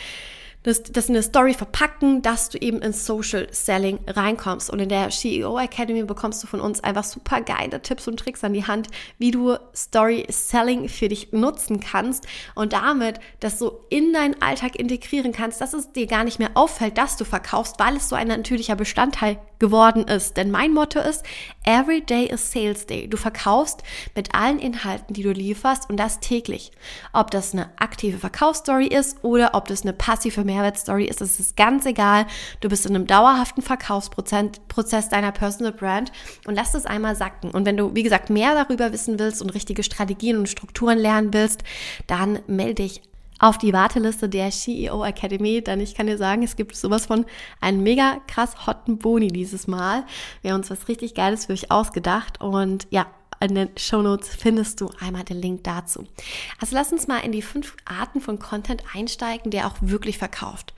das, 0.66 0.82
das 0.82 1.08
in 1.08 1.14
eine 1.14 1.22
Story 1.22 1.54
verpacken, 1.54 2.22
dass 2.22 2.48
du 2.48 2.58
eben 2.58 2.82
ins 2.82 3.06
Social 3.06 3.46
Selling 3.52 4.00
reinkommst. 4.04 4.68
Und 4.68 4.80
in 4.80 4.88
der 4.88 5.10
CEO 5.10 5.58
Academy 5.58 6.02
bekommst 6.02 6.42
du 6.42 6.48
von 6.48 6.60
uns 6.60 6.82
einfach 6.82 7.04
super 7.04 7.40
geile 7.40 7.80
Tipps 7.80 8.08
und 8.08 8.18
Tricks 8.18 8.42
an 8.42 8.52
die 8.52 8.66
Hand, 8.66 8.88
wie 9.18 9.30
du 9.30 9.56
Story 9.74 10.26
Selling 10.28 10.88
für 10.88 11.08
dich 11.08 11.32
nutzen 11.32 11.78
kannst 11.78 12.26
und 12.56 12.72
damit 12.72 13.20
das 13.38 13.60
so 13.60 13.86
in 13.90 14.12
deinen 14.12 14.42
Alltag 14.42 14.74
integrieren 14.74 15.30
kannst, 15.30 15.60
dass 15.60 15.72
es 15.72 15.92
dir 15.92 16.08
gar 16.08 16.24
nicht 16.24 16.40
mehr 16.40 16.50
auffällt, 16.54 16.98
dass 16.98 17.16
du 17.16 17.24
verkaufst, 17.24 17.78
weil 17.78 17.96
es 17.96 18.08
so 18.08 18.16
ein 18.16 18.26
natürlicher 18.26 18.74
Bestandteil 18.74 19.38
geworden 19.58 20.04
ist. 20.04 20.36
Denn 20.36 20.50
mein 20.50 20.72
Motto 20.72 21.00
ist, 21.00 21.24
every 21.64 22.00
day 22.00 22.26
is 22.26 22.52
sales 22.52 22.86
day. 22.86 23.08
Du 23.08 23.16
verkaufst 23.16 23.82
mit 24.14 24.34
allen 24.34 24.58
Inhalten, 24.58 25.14
die 25.14 25.22
du 25.22 25.32
lieferst 25.32 25.88
und 25.88 25.96
das 25.96 26.20
täglich. 26.20 26.72
Ob 27.12 27.30
das 27.30 27.52
eine 27.52 27.70
aktive 27.78 28.18
Verkaufsstory 28.18 28.86
ist 28.86 29.22
oder 29.22 29.54
ob 29.54 29.68
das 29.68 29.82
eine 29.82 29.92
passive 29.92 30.44
Mehrwertstory 30.44 31.04
ist, 31.04 31.20
das 31.20 31.40
ist 31.40 31.56
ganz 31.56 31.86
egal. 31.86 32.26
Du 32.60 32.68
bist 32.68 32.86
in 32.86 32.94
einem 32.94 33.06
dauerhaften 33.06 33.62
Verkaufsprozess 33.62 35.08
deiner 35.08 35.32
Personal 35.32 35.72
Brand 35.72 36.12
und 36.46 36.54
lass 36.54 36.72
das 36.72 36.86
einmal 36.86 37.16
sacken. 37.16 37.50
Und 37.50 37.66
wenn 37.66 37.76
du, 37.76 37.94
wie 37.94 38.02
gesagt, 38.02 38.30
mehr 38.30 38.54
darüber 38.54 38.92
wissen 38.92 39.18
willst 39.18 39.42
und 39.42 39.50
richtige 39.50 39.82
Strategien 39.82 40.36
und 40.38 40.48
Strukturen 40.48 40.98
lernen 40.98 41.32
willst, 41.32 41.62
dann 42.06 42.40
melde 42.46 42.74
dich 42.74 43.02
auf 43.38 43.58
die 43.58 43.72
Warteliste 43.72 44.28
der 44.28 44.50
CEO 44.50 45.04
Academy, 45.04 45.62
denn 45.62 45.80
ich 45.80 45.94
kann 45.94 46.06
dir 46.06 46.18
sagen, 46.18 46.42
es 46.42 46.56
gibt 46.56 46.74
sowas 46.76 47.06
von 47.06 47.26
einen 47.60 47.82
mega 47.82 48.18
krass 48.26 48.66
hotten 48.66 48.98
Boni 48.98 49.28
dieses 49.28 49.66
Mal. 49.66 50.04
Wir 50.42 50.52
haben 50.52 50.60
uns 50.60 50.70
was 50.70 50.88
richtig 50.88 51.14
Geiles 51.14 51.46
für 51.46 51.52
euch 51.52 51.70
ausgedacht 51.70 52.40
und 52.40 52.86
ja, 52.90 53.06
in 53.40 53.54
den 53.54 53.70
Show 53.76 54.00
Notes 54.00 54.34
findest 54.34 54.80
du 54.80 54.90
einmal 54.98 55.24
den 55.24 55.40
Link 55.40 55.64
dazu. 55.64 56.06
Also 56.60 56.74
lass 56.74 56.92
uns 56.92 57.06
mal 57.06 57.18
in 57.18 57.32
die 57.32 57.42
fünf 57.42 57.76
Arten 57.84 58.20
von 58.20 58.38
Content 58.38 58.82
einsteigen, 58.94 59.50
der 59.50 59.66
auch 59.66 59.76
wirklich 59.80 60.16
verkauft. 60.16 60.72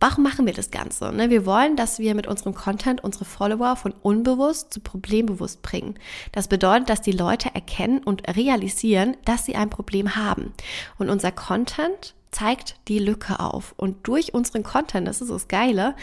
Warum 0.00 0.24
machen 0.24 0.46
wir 0.46 0.52
das 0.52 0.70
Ganze? 0.70 1.12
Ne? 1.12 1.30
Wir 1.30 1.46
wollen, 1.46 1.76
dass 1.76 1.98
wir 1.98 2.14
mit 2.14 2.26
unserem 2.26 2.54
Content 2.54 3.04
unsere 3.04 3.24
Follower 3.24 3.76
von 3.76 3.92
unbewusst 4.02 4.72
zu 4.72 4.80
problembewusst 4.80 5.62
bringen. 5.62 5.94
Das 6.32 6.48
bedeutet, 6.48 6.90
dass 6.90 7.02
die 7.02 7.12
Leute 7.12 7.54
erkennen 7.54 8.00
und 8.02 8.26
realisieren, 8.36 9.16
dass 9.24 9.44
sie 9.44 9.54
ein 9.54 9.70
Problem 9.70 10.16
haben. 10.16 10.52
Und 10.98 11.10
unser 11.10 11.30
Content 11.30 12.15
zeigt 12.36 12.76
die 12.88 12.98
Lücke 12.98 13.40
auf. 13.40 13.72
Und 13.78 14.06
durch 14.06 14.34
unseren 14.34 14.62
Content, 14.62 15.08
das 15.08 15.22
ist 15.22 15.30
das 15.30 15.48
Geile, 15.48 15.96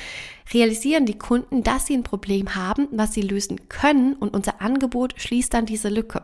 realisieren 0.52 1.06
die 1.06 1.18
Kunden, 1.18 1.62
dass 1.62 1.86
sie 1.86 1.94
ein 1.94 2.02
Problem 2.02 2.56
haben, 2.56 2.88
was 2.92 3.14
sie 3.14 3.22
lösen 3.22 3.70
können 3.70 4.16
und 4.16 4.34
unser 4.34 4.60
Angebot 4.60 5.14
schließt 5.18 5.54
dann 5.54 5.68
diese 5.68 5.90
Lücke. 5.90 6.24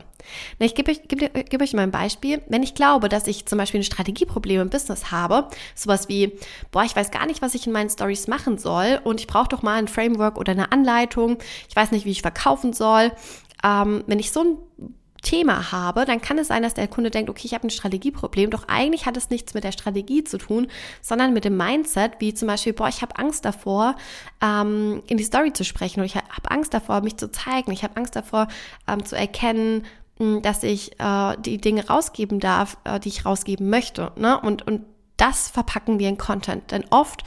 Na, 0.58 0.66
ich 0.66 0.74
gebe 0.74 0.90
euch, 0.90 1.08
gebe, 1.08 1.30
gebe 1.30 1.64
euch 1.64 1.74
mal 1.74 1.84
ein 1.84 1.92
Beispiel. 1.92 2.42
Wenn 2.48 2.64
ich 2.64 2.74
glaube, 2.74 3.08
dass 3.08 3.28
ich 3.28 3.46
zum 3.46 3.60
Beispiel 3.60 3.82
ein 3.82 3.84
Strategieproblem 3.84 4.62
im 4.62 4.70
Business 4.72 5.12
habe, 5.12 5.48
sowas 5.76 6.10
wie, 6.10 6.34
boah, 6.72 6.84
ich 6.84 6.96
weiß 6.96 7.12
gar 7.12 7.28
nicht, 7.28 7.44
was 7.44 7.54
ich 7.54 7.68
in 7.68 7.74
meinen 7.74 7.92
Stories 7.92 8.28
machen 8.28 8.58
soll 8.58 9.00
und 9.04 9.20
ich 9.20 9.28
brauche 9.28 9.50
doch 9.50 9.62
mal 9.62 9.78
ein 9.78 9.88
Framework 9.88 10.40
oder 10.40 10.54
eine 10.54 10.72
Anleitung, 10.72 11.38
ich 11.70 11.76
weiß 11.76 11.92
nicht, 11.92 12.06
wie 12.06 12.12
ich 12.12 12.24
verkaufen 12.24 12.74
soll. 12.74 13.12
Ähm, 13.64 14.04
wenn 14.08 14.18
ich 14.18 14.32
so 14.32 14.40
ein 14.42 14.58
Thema 15.22 15.72
habe, 15.72 16.06
dann 16.06 16.22
kann 16.22 16.38
es 16.38 16.48
sein, 16.48 16.64
dass 16.64 16.74
der 16.74 16.88
Kunde 16.88 17.12
denkt, 17.12 17.30
okay, 17.30 17.44
ich 17.46 17.54
habe 17.54 17.68
ein 17.68 17.70
Strategieproblem, 17.70 18.50
doch 18.50 18.68
eigentlich 18.68 19.06
hat 19.06 19.18
es 19.18 19.30
nichts 19.30 19.54
mit 19.54 19.64
der 19.64 19.72
Strategie 19.72 20.24
zu 20.24 20.38
tun, 20.38 20.68
sondern 21.02 21.34
mit 21.34 21.46
dem 21.46 21.58
Mindset, 21.58 22.14
wie 22.20 22.34
zum 22.34 22.48
Beispiel, 22.48 22.74
boah, 22.74 22.88
ich 22.88 23.02
habe 23.02 23.18
Angst 23.18 23.46
davor, 23.46 23.96
ähm, 24.42 25.04
in 25.08 25.18
die 25.18 25.24
Story 25.24 25.54
zu 25.54 25.64
sprechen 25.64 26.00
oder 26.00 26.06
ich 26.06 26.16
habe 26.16 26.52
Angst 26.52 26.74
davor, 26.74 27.02
mich 27.02 27.18
zu 27.18 27.32
zeigen, 27.32 27.72
ich 27.72 27.84
habe 27.84 27.98
Angst 27.98 28.16
davor, 28.16 28.48
ähm, 28.88 29.06
zu 29.06 29.16
erkennen, 29.16 29.86
hm, 30.18 30.42
dass 30.42 30.64
ich 30.64 31.00
äh, 31.00 31.36
die 31.40 31.60
Dinge 31.60 31.88
rausgeben 31.88 32.40
darf, 32.40 32.78
äh, 32.84 33.00
die 33.00 33.10
ich 33.10 33.26
rausgeben 33.26 33.70
möchte. 33.70 34.12
Ne? 34.18 34.40
Und, 34.40 34.66
und 34.68 34.86
das 35.18 35.50
verpacken 35.50 36.00
wir 36.00 36.10
in 36.10 36.18
Content. 36.18 36.72
Denn 36.72 36.86
oft 36.90 37.24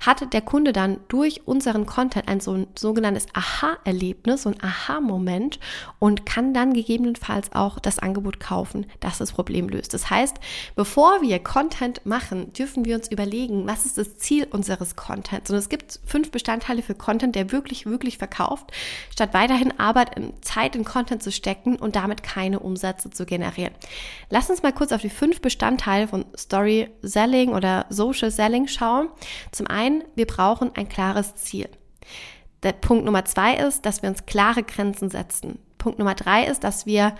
hat 0.00 0.32
der 0.32 0.40
Kunde 0.42 0.72
dann 0.72 0.98
durch 1.08 1.42
unseren 1.46 1.86
Content 1.86 2.28
ein 2.28 2.40
so 2.40 2.52
ein 2.52 2.66
sogenanntes 2.74 3.26
Aha-Erlebnis, 3.32 4.42
so 4.42 4.50
ein 4.50 4.62
Aha-Moment 4.62 5.58
und 5.98 6.26
kann 6.26 6.54
dann 6.54 6.74
gegebenenfalls 6.74 7.52
auch 7.52 7.78
das 7.78 7.98
Angebot 7.98 8.40
kaufen, 8.40 8.86
das 9.00 9.18
das 9.18 9.32
Problem 9.32 9.68
löst. 9.68 9.94
Das 9.94 10.10
heißt, 10.10 10.36
bevor 10.74 11.22
wir 11.22 11.38
Content 11.38 12.04
machen, 12.04 12.52
dürfen 12.52 12.84
wir 12.84 12.96
uns 12.96 13.10
überlegen, 13.10 13.66
was 13.66 13.86
ist 13.86 13.98
das 13.98 14.18
Ziel 14.18 14.46
unseres 14.50 14.96
Contents. 14.96 15.50
Und 15.50 15.56
es 15.56 15.68
gibt 15.68 16.00
fünf 16.04 16.30
Bestandteile 16.30 16.82
für 16.82 16.94
Content, 16.94 17.34
der 17.34 17.52
wirklich, 17.52 17.86
wirklich 17.86 18.18
verkauft, 18.18 18.72
statt 19.10 19.30
weiterhin 19.32 19.78
Arbeit, 19.78 20.16
in 20.16 20.32
Zeit 20.42 20.76
in 20.76 20.84
Content 20.84 21.22
zu 21.22 21.32
stecken 21.32 21.76
und 21.76 21.96
damit 21.96 22.22
keine 22.22 22.60
Umsätze 22.60 23.10
zu 23.10 23.26
generieren. 23.26 23.74
Lass 24.30 24.50
uns 24.50 24.62
mal 24.62 24.72
kurz 24.72 24.92
auf 24.92 25.02
die 25.02 25.10
fünf 25.10 25.40
Bestandteile 25.40 26.08
von 26.08 26.24
Story 26.36 26.88
Selling 27.02 27.52
oder 27.52 27.86
Social 27.90 28.30
Selling 28.30 28.68
schauen. 28.68 29.08
Zum 29.52 29.66
einen 29.66 29.83
ein, 29.84 30.04
wir 30.14 30.26
brauchen 30.26 30.72
ein 30.74 30.88
klares 30.88 31.34
Ziel. 31.36 31.68
Der 32.62 32.72
Punkt 32.72 33.04
Nummer 33.04 33.24
zwei 33.24 33.56
ist, 33.56 33.84
dass 33.84 34.02
wir 34.02 34.08
uns 34.08 34.26
klare 34.26 34.62
Grenzen 34.62 35.10
setzen. 35.10 35.58
Punkt 35.78 35.98
Nummer 35.98 36.14
drei 36.14 36.46
ist, 36.46 36.64
dass 36.64 36.86
wir 36.86 37.14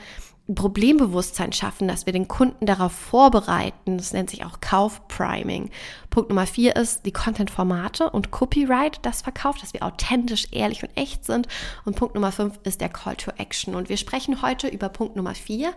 Problembewusstsein 0.53 1.53
schaffen, 1.53 1.89
dass 1.89 2.05
wir 2.05 2.13
den 2.13 2.29
Kunden 2.29 2.67
darauf 2.67 2.93
vorbereiten. 2.93 3.97
Das 3.97 4.13
nennt 4.13 4.29
sich 4.29 4.45
auch 4.45 4.61
Kaufpriming. 4.61 5.71
Punkt 6.11 6.29
Nummer 6.29 6.47
vier 6.47 6.77
ist 6.77 7.07
die 7.07 7.13
Content-Formate 7.13 8.11
und 8.11 8.31
Copyright, 8.31 9.01
das 9.03 9.23
verkauft, 9.23 9.63
dass 9.63 9.73
wir 9.73 9.83
authentisch, 9.83 10.49
ehrlich 10.51 10.83
und 10.83 10.95
echt 10.97 11.25
sind. 11.25 11.49
Und 11.87 11.97
Punkt 11.97 12.15
Nummer 12.15 12.31
fünf 12.31 12.59
ist 12.65 12.83
der 12.83 12.91
Call 12.91 13.17
to 13.17 13.31
Action. 13.39 13.75
Und 13.75 13.89
wir 13.89 13.97
sprechen 13.97 14.43
heute 14.43 14.69
über 14.69 14.91
Punkt 14.91 15.17
Nummer 15.17 15.35
vier, 15.35 15.73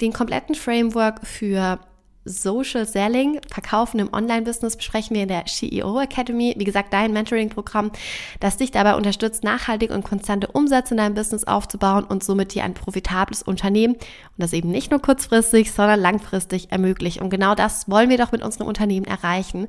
den 0.00 0.14
kompletten 0.14 0.54
Framework 0.54 1.26
für 1.26 1.78
Social 2.26 2.86
Selling, 2.86 3.40
Verkaufen 3.48 4.00
im 4.00 4.12
Online-Business 4.12 4.76
besprechen 4.76 5.14
wir 5.14 5.22
in 5.22 5.28
der 5.28 5.46
CEO 5.46 6.00
Academy. 6.00 6.54
Wie 6.58 6.64
gesagt, 6.64 6.92
dein 6.92 7.12
Mentoring-Programm, 7.12 7.92
das 8.40 8.56
dich 8.56 8.72
dabei 8.72 8.96
unterstützt, 8.96 9.44
nachhaltig 9.44 9.90
und 9.90 10.04
konstante 10.04 10.48
Umsätze 10.48 10.94
in 10.94 10.98
deinem 10.98 11.14
Business 11.14 11.44
aufzubauen 11.44 12.04
und 12.04 12.24
somit 12.24 12.54
dir 12.54 12.64
ein 12.64 12.74
profitables 12.74 13.42
Unternehmen 13.42 13.94
und 13.94 14.02
das 14.38 14.52
eben 14.52 14.70
nicht 14.70 14.90
nur 14.90 15.00
kurzfristig, 15.00 15.70
sondern 15.72 16.00
langfristig 16.00 16.72
ermöglicht. 16.72 17.20
Und 17.20 17.30
genau 17.30 17.54
das 17.54 17.88
wollen 17.88 18.10
wir 18.10 18.18
doch 18.18 18.32
mit 18.32 18.42
unserem 18.42 18.66
Unternehmen 18.66 19.06
erreichen. 19.06 19.68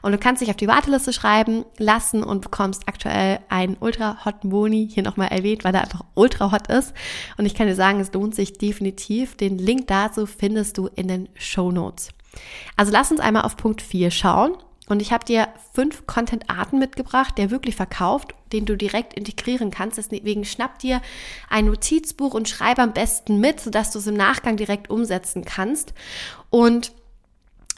Und 0.00 0.12
du 0.12 0.18
kannst 0.18 0.40
dich 0.40 0.50
auf 0.50 0.56
die 0.56 0.68
Warteliste 0.68 1.12
schreiben 1.12 1.64
lassen 1.76 2.22
und 2.24 2.40
bekommst 2.40 2.82
aktuell 2.86 3.40
einen 3.48 3.76
ultra 3.80 4.24
hotten 4.24 4.48
Boni, 4.48 4.88
hier 4.90 5.02
nochmal 5.02 5.28
erwähnt, 5.28 5.64
weil 5.64 5.74
er 5.74 5.82
einfach 5.82 6.04
ultra 6.14 6.52
hot 6.52 6.68
ist. 6.68 6.94
Und 7.36 7.44
ich 7.44 7.54
kann 7.54 7.66
dir 7.66 7.74
sagen, 7.74 8.00
es 8.00 8.12
lohnt 8.12 8.34
sich 8.34 8.54
definitiv. 8.54 9.36
Den 9.36 9.58
Link 9.58 9.88
dazu 9.88 10.26
findest 10.26 10.78
du 10.78 10.88
in 10.94 11.08
den 11.08 11.28
Show 11.34 11.70
Notes. 11.70 11.97
Also 12.76 12.92
lass 12.92 13.10
uns 13.10 13.20
einmal 13.20 13.42
auf 13.42 13.56
Punkt 13.56 13.82
4 13.82 14.10
schauen. 14.10 14.56
Und 14.88 15.02
ich 15.02 15.12
habe 15.12 15.24
dir 15.24 15.48
fünf 15.74 16.06
Content-Arten 16.06 16.78
mitgebracht, 16.78 17.36
der 17.36 17.50
wirklich 17.50 17.76
verkauft, 17.76 18.34
den 18.52 18.64
du 18.64 18.74
direkt 18.76 19.12
integrieren 19.12 19.70
kannst. 19.70 19.98
Deswegen 19.98 20.46
schnapp 20.46 20.78
dir 20.78 21.02
ein 21.50 21.66
Notizbuch 21.66 22.32
und 22.32 22.48
schreib 22.48 22.78
am 22.78 22.94
besten 22.94 23.38
mit, 23.38 23.60
sodass 23.60 23.90
du 23.90 23.98
es 23.98 24.06
im 24.06 24.14
Nachgang 24.14 24.56
direkt 24.56 24.88
umsetzen 24.88 25.44
kannst. 25.44 25.92
Und 26.48 26.92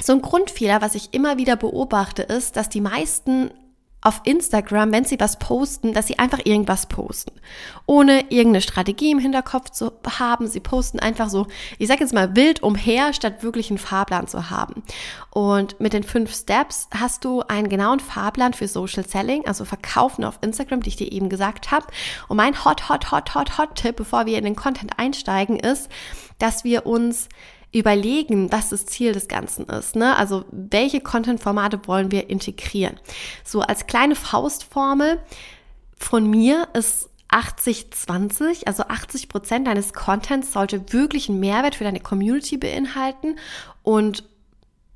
so 0.01 0.13
ein 0.13 0.23
Grundfehler, 0.23 0.81
was 0.81 0.95
ich 0.95 1.13
immer 1.13 1.37
wieder 1.37 1.57
beobachte, 1.57 2.23
ist, 2.23 2.57
dass 2.57 2.69
die 2.69 2.81
meisten 2.81 3.51
auf 4.03 4.23
Instagram, 4.25 4.93
wenn 4.93 5.05
sie 5.05 5.21
was 5.21 5.39
posten, 5.39 5.93
dass 5.93 6.07
sie 6.07 6.19
einfach 6.19 6.41
irgendwas 6.45 6.87
posten. 6.87 7.33
Ohne 7.85 8.21
irgendeine 8.31 8.63
Strategie 8.63 9.11
im 9.11 9.19
Hinterkopf 9.19 9.71
zu 9.71 9.93
haben. 10.19 10.47
Sie 10.47 10.61
posten 10.61 11.01
einfach 11.01 11.29
so, 11.29 11.47
ich 11.79 11.89
sag 11.89 12.01
jetzt 12.01 12.15
mal 12.15 12.35
wild 12.35 12.63
umher, 12.63 13.13
statt 13.13 13.43
wirklich 13.43 13.71
einen 13.71 13.79
Fahrplan 13.79 14.27
zu 14.27 14.49
haben. 14.49 14.83
Und 15.31 15.81
mit 15.81 15.93
den 15.93 16.03
fünf 16.03 16.35
Steps 16.35 16.89
hast 16.99 17.25
du 17.25 17.43
einen 17.43 17.69
genauen 17.69 18.01
Fahrplan 18.01 18.55
für 18.55 18.69
Social 18.69 19.07
Selling, 19.07 19.47
also 19.47 19.65
Verkaufen 19.67 20.25
auf 20.25 20.39
Instagram, 20.41 20.83
die 20.83 20.89
ich 20.89 20.97
dir 20.97 21.13
eben 21.13 21.29
gesagt 21.29 21.71
habe. 21.71 21.87
Und 22.29 22.39
mein 22.39 22.65
Hot, 22.65 22.89
Hot, 22.89 23.11
Hot, 23.11 23.35
Hot, 23.35 23.59
Hot 23.59 23.75
Tipp, 23.75 23.97
bevor 23.97 24.25
wir 24.25 24.39
in 24.39 24.45
den 24.45 24.57
Content 24.57 24.99
einsteigen, 24.99 25.59
ist, 25.59 25.91
dass 26.39 26.65
wir 26.65 26.87
uns 26.87 27.29
überlegen, 27.73 28.51
was 28.51 28.71
das 28.71 28.87
Ziel 28.87 29.13
des 29.13 29.29
Ganzen 29.29 29.67
ist. 29.67 29.97
Ne? 29.97 30.17
Also 30.17 30.45
welche 30.51 31.01
Content-Formate 31.01 31.81
wollen 31.87 32.11
wir 32.11 32.29
integrieren? 32.29 32.99
So 33.45 33.61
als 33.61 33.87
kleine 33.87 34.17
Faustformel 34.17 35.21
von 35.97 36.29
mir 36.29 36.69
ist 36.73 37.11
80-20, 37.31 38.67
also 38.67 38.83
80 38.85 39.29
Prozent 39.29 39.67
deines 39.69 39.93
Contents 39.93 40.53
sollte 40.53 40.93
wirklich 40.93 41.29
einen 41.29 41.39
Mehrwert 41.39 41.77
für 41.77 41.85
deine 41.85 42.01
Community 42.01 42.57
beinhalten 42.57 43.37
und 43.85 44.25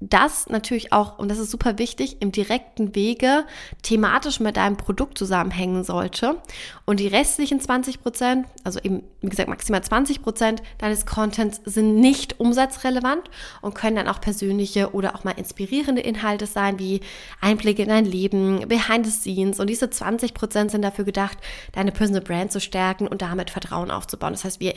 das 0.00 0.48
natürlich 0.48 0.92
auch, 0.92 1.18
und 1.18 1.30
das 1.30 1.38
ist 1.38 1.50
super 1.50 1.78
wichtig, 1.78 2.18
im 2.20 2.32
direkten 2.32 2.94
Wege 2.94 3.44
thematisch 3.82 4.40
mit 4.40 4.56
deinem 4.56 4.76
Produkt 4.76 5.16
zusammenhängen 5.16 5.84
sollte. 5.84 6.40
Und 6.84 7.00
die 7.00 7.06
restlichen 7.06 7.60
20 7.60 8.02
Prozent, 8.02 8.46
also 8.64 8.80
eben, 8.80 9.02
wie 9.20 9.28
gesagt, 9.28 9.48
maximal 9.48 9.82
20 9.82 10.22
Prozent 10.22 10.62
deines 10.78 11.06
Contents 11.06 11.60
sind 11.64 11.96
nicht 11.96 12.40
umsatzrelevant 12.40 13.30
und 13.62 13.74
können 13.74 13.96
dann 13.96 14.08
auch 14.08 14.20
persönliche 14.20 14.92
oder 14.92 15.14
auch 15.14 15.24
mal 15.24 15.32
inspirierende 15.32 16.02
Inhalte 16.02 16.46
sein, 16.46 16.78
wie 16.78 17.00
Einblicke 17.40 17.82
in 17.82 17.88
dein 17.88 18.04
Leben, 18.04 18.68
Behind 18.68 19.06
the 19.06 19.12
Scenes. 19.12 19.60
Und 19.60 19.70
diese 19.70 19.90
20 19.90 20.34
Prozent 20.34 20.70
sind 20.70 20.82
dafür 20.82 21.04
gedacht, 21.04 21.38
deine 21.72 21.92
Personal 21.92 22.22
Brand 22.22 22.52
zu 22.52 22.60
stärken 22.60 23.06
und 23.06 23.22
damit 23.22 23.50
Vertrauen 23.50 23.90
aufzubauen. 23.90 24.32
Das 24.32 24.44
heißt, 24.44 24.60
wir 24.60 24.74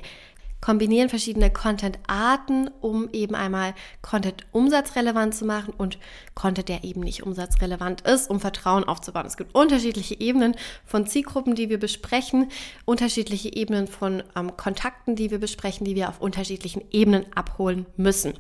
kombinieren 0.62 1.10
verschiedene 1.10 1.52
Content-Arten, 1.52 2.70
um 2.82 3.10
eben 3.14 3.36
einmal 3.36 3.74
Content 4.02 4.46
umsatzrelevant 4.52 5.36
zu 5.36 5.46
machen 5.46 5.74
und 5.78 6.00
Content, 6.34 6.70
der 6.70 6.84
eben 6.84 7.02
nicht 7.02 7.24
umsatzrelevant 7.24 8.02
ist, 8.02 8.30
um 8.30 8.40
Vertrauen 8.40 8.84
aufzubauen. 8.84 9.26
Es 9.26 9.38
gibt 9.38 9.56
unterschiedliche 9.56 10.20
Ebenen 10.20 10.56
von 10.86 11.06
Zielgruppen, 11.06 11.56
die 11.56 11.70
wir 11.70 11.80
besprechen, 11.80 12.50
unterschiedliche 12.86 13.54
Ebenen 13.56 13.88
von 13.88 14.24
ähm, 14.36 14.58
Kontakten, 14.58 15.16
die 15.16 15.32
wir 15.32 15.40
besprechen, 15.40 15.86
die 15.86 15.96
wir 15.96 16.10
auf 16.10 16.22
unterschiedlichen 16.22 16.84
Ebenen 16.92 17.26
abholen 17.36 17.86
müssen. 17.96 18.34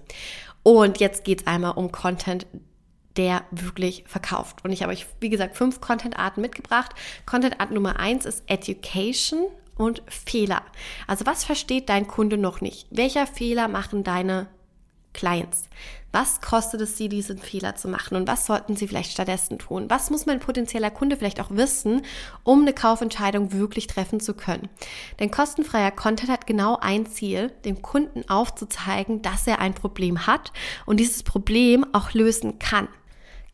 Und 0.64 1.00
jetzt 1.00 1.24
geht 1.24 1.42
es 1.42 1.48
einmal 1.48 1.74
um 1.74 1.92
Content, 1.92 2.46
der 3.16 3.44
wirklich 3.52 4.04
verkauft. 4.06 4.64
Und 4.64 4.72
ich 4.72 4.84
habe 4.84 4.94
euch, 4.94 5.08
wie 5.20 5.30
gesagt, 5.30 5.56
fünf 5.56 5.82
Content-Arten 5.82 6.42
mitgebracht. 6.42 6.92
Content-Art 7.26 7.72
Nummer 7.72 8.00
eins 8.00 8.26
ist 8.26 8.44
Education 8.48 9.48
und 9.78 10.02
Fehler. 10.08 10.64
Also 11.08 11.26
was 11.26 11.44
versteht 11.44 11.90
dein 11.90 12.08
Kunde 12.08 12.38
noch 12.38 12.62
nicht? 12.62 12.88
Welcher 12.92 13.28
Fehler 13.28 13.68
machen 13.68 14.04
deine 14.04 14.48
Clients? 15.14 15.70
Was 16.14 16.42
kostet 16.42 16.82
es 16.82 16.98
sie, 16.98 17.10
diesen 17.10 17.38
Fehler 17.38 17.76
zu 17.76 17.88
machen? 17.90 18.16
Und 18.16 18.28
was 18.28 18.46
sollten 18.46 18.76
sie 18.76 18.88
vielleicht 18.88 19.12
stattdessen 19.12 19.60
tun? 19.60 19.90
Was 19.90 20.10
muss 20.10 20.26
mein 20.26 20.40
potenzieller 20.40 20.90
Kunde 20.90 21.18
vielleicht 21.18 21.42
auch 21.42 21.52
wissen, 21.52 22.04
um 22.44 22.62
eine 22.62 22.74
Kaufentscheidung 22.74 23.52
wirklich 23.52 23.88
treffen 23.88 24.20
zu 24.20 24.34
können? 24.34 24.70
Denn 25.20 25.30
kostenfreier 25.30 25.92
Content 25.92 26.32
hat 26.32 26.48
genau 26.48 26.78
ein 26.82 27.06
Ziel, 27.06 27.52
dem 27.66 27.82
Kunden 27.82 28.28
aufzuzeigen, 28.30 29.22
dass 29.22 29.48
er 29.48 29.60
ein 29.60 29.74
Problem 29.74 30.26
hat 30.28 30.54
und 30.86 31.00
dieses 31.00 31.24
Problem 31.24 31.86
auch 31.94 32.14
lösen 32.14 32.58
kann. 32.58 32.88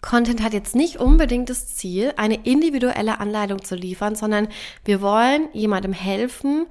Content 0.03 0.43
hat 0.43 0.53
jetzt 0.53 0.75
nicht 0.75 0.97
unbedingt 0.97 1.49
das 1.49 1.75
Ziel, 1.75 2.13
eine 2.17 2.35
individuelle 2.43 3.19
Anleitung 3.19 3.63
zu 3.63 3.73
liefern, 3.75 4.15
sondern 4.15 4.49
wir 4.85 5.01
wollen 5.01 5.47
jemandem 5.53 5.93
helfen, 5.93 6.67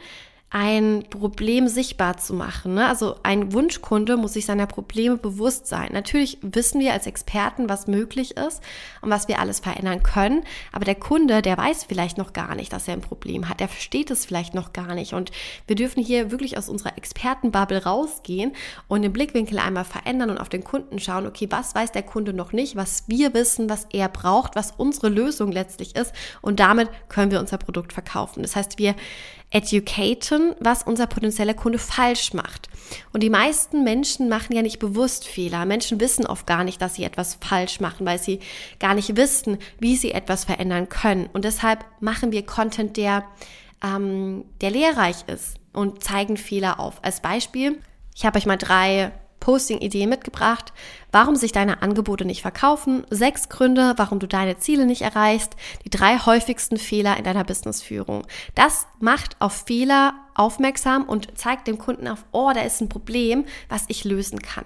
ein 0.54 1.04
Problem 1.08 1.66
sichtbar 1.66 2.18
zu 2.18 2.34
machen. 2.34 2.74
Ne? 2.74 2.86
Also 2.86 3.16
ein 3.22 3.54
Wunschkunde 3.54 4.18
muss 4.18 4.34
sich 4.34 4.44
seiner 4.44 4.66
Probleme 4.66 5.16
bewusst 5.16 5.66
sein. 5.66 5.88
Natürlich 5.92 6.36
wissen 6.42 6.78
wir 6.78 6.92
als 6.92 7.06
Experten, 7.06 7.70
was 7.70 7.86
möglich 7.86 8.36
ist 8.36 8.62
und 9.00 9.08
was 9.08 9.28
wir 9.28 9.38
alles 9.38 9.60
verändern 9.60 10.02
können. 10.02 10.44
Aber 10.70 10.84
der 10.84 10.94
Kunde, 10.94 11.40
der 11.40 11.56
weiß 11.56 11.84
vielleicht 11.84 12.18
noch 12.18 12.34
gar 12.34 12.54
nicht, 12.54 12.70
dass 12.70 12.86
er 12.86 12.92
ein 12.92 13.00
Problem 13.00 13.48
hat. 13.48 13.60
Der 13.60 13.68
versteht 13.68 14.10
es 14.10 14.26
vielleicht 14.26 14.52
noch 14.52 14.74
gar 14.74 14.94
nicht. 14.94 15.14
Und 15.14 15.32
wir 15.66 15.74
dürfen 15.74 16.04
hier 16.04 16.30
wirklich 16.30 16.58
aus 16.58 16.68
unserer 16.68 16.98
Expertenbubble 16.98 17.84
rausgehen 17.84 18.52
und 18.88 19.00
den 19.00 19.12
Blickwinkel 19.14 19.58
einmal 19.58 19.84
verändern 19.84 20.28
und 20.28 20.38
auf 20.38 20.50
den 20.50 20.64
Kunden 20.64 20.98
schauen, 20.98 21.26
okay, 21.26 21.46
was 21.48 21.74
weiß 21.74 21.92
der 21.92 22.02
Kunde 22.02 22.34
noch 22.34 22.52
nicht, 22.52 22.76
was 22.76 23.04
wir 23.06 23.32
wissen, 23.32 23.70
was 23.70 23.86
er 23.90 24.10
braucht, 24.10 24.54
was 24.54 24.74
unsere 24.76 25.08
Lösung 25.08 25.50
letztlich 25.50 25.96
ist. 25.96 26.12
Und 26.42 26.60
damit 26.60 26.90
können 27.08 27.30
wir 27.30 27.40
unser 27.40 27.56
Produkt 27.56 27.94
verkaufen. 27.94 28.42
Das 28.42 28.54
heißt, 28.54 28.76
wir 28.76 28.94
educaten, 29.52 30.41
was 30.60 30.82
unser 30.82 31.06
potenzieller 31.06 31.54
Kunde 31.54 31.78
falsch 31.78 32.34
macht. 32.34 32.68
Und 33.12 33.22
die 33.22 33.30
meisten 33.30 33.84
Menschen 33.84 34.28
machen 34.28 34.54
ja 34.54 34.62
nicht 34.62 34.78
bewusst 34.78 35.26
Fehler. 35.26 35.64
Menschen 35.64 36.00
wissen 36.00 36.26
oft 36.26 36.46
gar 36.46 36.64
nicht, 36.64 36.80
dass 36.82 36.94
sie 36.94 37.04
etwas 37.04 37.38
falsch 37.40 37.80
machen, 37.80 38.06
weil 38.06 38.18
sie 38.18 38.40
gar 38.78 38.94
nicht 38.94 39.16
wissen, 39.16 39.58
wie 39.78 39.96
sie 39.96 40.12
etwas 40.12 40.44
verändern 40.44 40.88
können. 40.88 41.28
Und 41.32 41.44
deshalb 41.44 41.84
machen 42.00 42.32
wir 42.32 42.44
Content, 42.44 42.96
der, 42.96 43.24
ähm, 43.82 44.44
der 44.60 44.70
lehrreich 44.70 45.24
ist 45.26 45.56
und 45.72 46.04
zeigen 46.04 46.36
Fehler 46.36 46.80
auf. 46.80 47.02
Als 47.02 47.20
Beispiel, 47.20 47.80
ich 48.14 48.26
habe 48.26 48.38
euch 48.38 48.46
mal 48.46 48.58
drei 48.58 49.12
Posting-Idee 49.42 50.06
mitgebracht, 50.06 50.72
warum 51.10 51.34
sich 51.34 51.50
deine 51.50 51.82
Angebote 51.82 52.24
nicht 52.24 52.42
verkaufen, 52.42 53.04
sechs 53.10 53.48
Gründe, 53.48 53.94
warum 53.96 54.20
du 54.20 54.28
deine 54.28 54.56
Ziele 54.56 54.86
nicht 54.86 55.02
erreichst, 55.02 55.56
die 55.84 55.90
drei 55.90 56.16
häufigsten 56.16 56.76
Fehler 56.76 57.16
in 57.16 57.24
deiner 57.24 57.42
Businessführung. 57.42 58.24
Das 58.54 58.86
macht 59.00 59.36
auf 59.40 59.64
Fehler 59.66 60.14
aufmerksam 60.34 61.02
und 61.02 61.36
zeigt 61.36 61.66
dem 61.66 61.76
Kunden 61.76 62.06
auf, 62.06 62.24
oh, 62.30 62.52
da 62.54 62.60
ist 62.60 62.80
ein 62.80 62.88
Problem, 62.88 63.44
was 63.68 63.84
ich 63.88 64.04
lösen 64.04 64.38
kann. 64.38 64.64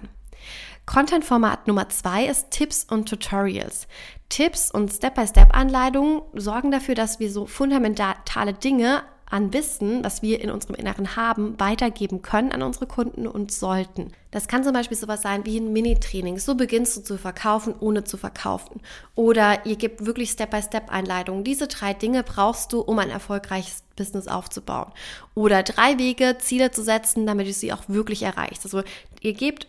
Content-Format 0.85 1.67
Nummer 1.67 1.89
zwei 1.89 2.25
ist 2.27 2.51
Tipps 2.51 2.85
und 2.85 3.09
Tutorials. 3.09 3.87
Tipps 4.29 4.69
und 4.69 4.93
Step-by-Step-Anleitungen 4.93 6.21
sorgen 6.33 6.69
dafür, 6.69 6.93
dass 6.93 7.19
wir 7.19 7.31
so 7.31 7.47
fundamentale 7.47 8.53
Dinge 8.53 9.01
an 9.29 9.53
Wissen, 9.53 10.03
was 10.03 10.21
wir 10.21 10.41
in 10.41 10.49
unserem 10.49 10.75
Inneren 10.75 11.15
haben, 11.15 11.59
weitergeben 11.59 12.21
können 12.21 12.51
an 12.51 12.63
unsere 12.63 12.87
Kunden 12.87 13.27
und 13.27 13.51
sollten. 13.51 14.11
Das 14.31 14.47
kann 14.47 14.63
zum 14.63 14.73
Beispiel 14.73 14.97
sowas 14.97 15.21
sein 15.21 15.45
wie 15.45 15.59
ein 15.59 15.73
Mini-Training. 15.73 16.39
So 16.39 16.55
beginnst 16.55 16.95
du 16.97 17.01
zu 17.01 17.17
verkaufen, 17.17 17.75
ohne 17.79 18.03
zu 18.03 18.17
verkaufen. 18.17 18.81
Oder 19.15 19.65
ihr 19.65 19.75
gebt 19.75 20.05
wirklich 20.05 20.31
Step-by-Step-Einleitungen. 20.31 21.43
Diese 21.43 21.67
drei 21.67 21.93
Dinge 21.93 22.23
brauchst 22.23 22.71
du, 22.71 22.79
um 22.81 22.99
ein 22.99 23.09
erfolgreiches 23.09 23.83
Business 23.95 24.27
aufzubauen. 24.27 24.91
Oder 25.35 25.63
drei 25.63 25.97
Wege, 25.97 26.37
Ziele 26.39 26.71
zu 26.71 26.83
setzen, 26.83 27.25
damit 27.25 27.47
du 27.47 27.53
sie 27.53 27.73
auch 27.73 27.83
wirklich 27.87 28.23
erreichst. 28.23 28.63
Also 28.63 28.83
ihr 29.21 29.33
gebt 29.33 29.67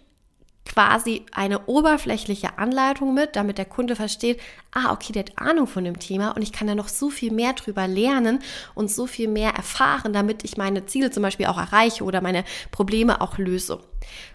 quasi 0.69 1.25
eine 1.33 1.67
oberflächliche 1.67 2.59
Anleitung 2.59 3.15
mit, 3.15 3.35
damit 3.37 3.59
der 3.59 3.65
Kunde 3.65 3.97
versteht, 3.97 4.39
ah, 4.71 4.93
okay, 4.93 5.13
der 5.13 5.25
hat 5.25 5.39
Ahnung 5.39 5.67
von 5.67 5.83
dem 5.83 5.99
Thema 5.99 6.31
und 6.31 6.43
ich 6.43 6.53
kann 6.53 6.69
da 6.69 6.75
noch 6.75 6.89
so 6.89 7.11
viel 7.11 7.33
mehr 7.33 7.55
drüber 7.55 7.89
lernen 7.89 8.41
und 8.75 8.91
so 8.91 9.07
viel 9.07 9.29
mehr 9.29 9.53
erfahren, 9.53 10.13
damit 10.13 10.45
ich 10.45 10.57
meine 10.57 10.87
Ziele 10.87 11.11
zum 11.11 11.23
Beispiel 11.23 11.47
auch 11.47 11.59
erreiche 11.59 12.05
oder 12.05 12.21
meine 12.21 12.45
Probleme 12.71 13.21
auch 13.21 13.39
löse. 13.39 13.81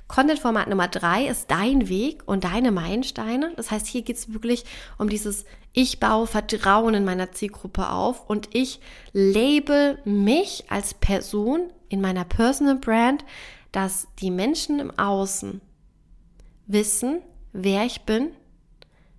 Content-Format 0.08 0.68
Nummer 0.68 0.88
drei 0.88 1.28
ist 1.28 1.50
dein 1.50 1.88
Weg 1.88 2.24
und 2.26 2.44
deine 2.44 2.72
Meilensteine. 2.72 3.54
Das 3.56 3.72
heißt, 3.72 3.88
hier 3.88 4.02
geht 4.02 4.18
es 4.18 4.34
wirklich 4.34 4.66
um 4.98 5.10
dieses, 5.10 5.46
ich 5.72 6.00
baue 6.00 6.28
Vertrauen 6.28 6.94
in 6.94 7.06
meiner 7.06 7.32
Zielgruppe 7.32 7.90
auf 7.90 8.30
und 8.30 8.50
ich 8.54 8.80
label 9.14 10.00
mich 10.04 10.66
als 10.70 10.94
Person 10.94 11.72
in 11.90 12.02
meiner 12.02 12.26
Personal 12.26 12.76
Brand, 12.76 13.24
dass 13.72 14.08
die 14.20 14.32
Menschen 14.32 14.80
im 14.80 14.98
Außen 15.00 15.62
wissen, 16.68 17.22
wer 17.52 17.86
ich 17.86 18.02
bin, 18.02 18.32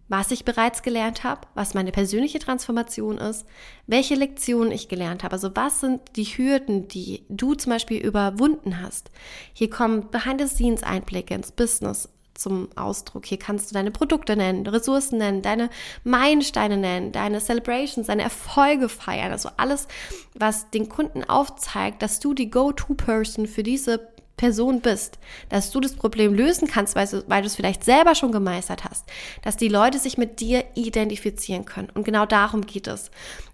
was 0.09 0.31
ich 0.31 0.45
bereits 0.45 0.83
gelernt 0.83 1.25
habe, 1.25 1.47
was 1.55 1.75
meine 1.75 1.93
persönliche 1.93 2.39
Transformation 2.39 3.19
ist, 3.19 3.47
welche 3.87 4.15
Lektionen 4.15 4.71
ich 4.71 4.89
gelernt 4.89 5.25
habe. 5.25 5.33
Also 5.33 5.51
was 5.55 5.81
sind 5.81 6.01
die 6.17 6.25
Hürden, 6.25 6.89
die 6.89 7.25
du 7.29 7.55
zum 7.55 7.71
Beispiel 7.73 8.05
überwunden 8.05 8.83
hast. 8.83 9.11
Hier 9.53 9.71
kommen 9.71 10.11
Behind-the-Scenes-Einblicke 10.11 11.35
ins 11.35 11.53
Business 11.53 12.11
zum 12.35 12.69
Ausdruck. 12.77 13.27
Hier 13.27 13.39
kannst 13.39 13.71
du 13.71 13.75
deine 13.75 13.93
Produkte 13.93 14.37
nennen, 14.37 14.67
Ressourcen 14.67 15.19
nennen, 15.19 15.41
deine 15.41 15.71
Meilensteine 16.03 16.77
nennen, 16.77 17.13
deine 17.13 17.41
Celebrations, 17.41 18.09
deine 18.09 18.23
Erfolge 18.23 18.89
feiern. 18.89 19.33
Also 19.33 19.51
alles, 19.57 19.89
was 20.35 20.71
den 20.71 20.89
Kunden 20.89 21.25
aufzeigt, 21.25 22.03
dass 22.03 22.21
du 22.21 22.35
die 22.35 22.51
Go-To-Person 22.51 23.47
für 23.47 23.63
diese 23.63 24.14
Person 24.37 24.81
bist, 24.81 25.19
dass 25.49 25.71
du 25.71 25.81
das 25.81 25.95
Problem 25.95 26.35
lösen 26.35 26.67
kannst, 26.69 26.97
weil 26.97 27.07
du, 27.07 27.25
weil 27.29 27.43
du 27.43 27.47
es 27.47 27.57
vielleicht 27.57 27.85
selber 27.85 28.15
schon 28.15 28.33
gemeistert 28.33 28.85
hast, 28.85 29.05
dass 29.43 29.57
die 29.57 29.69
Leute 29.69 29.99
sich 29.99 30.19
mit 30.19 30.41
dir 30.41 30.65
identifizieren 30.75 31.65
können. 31.65 31.91
Und 31.95 32.05
genau 32.05 32.27
darum 32.27 32.67
geht 32.67 32.89
es. 32.89 33.11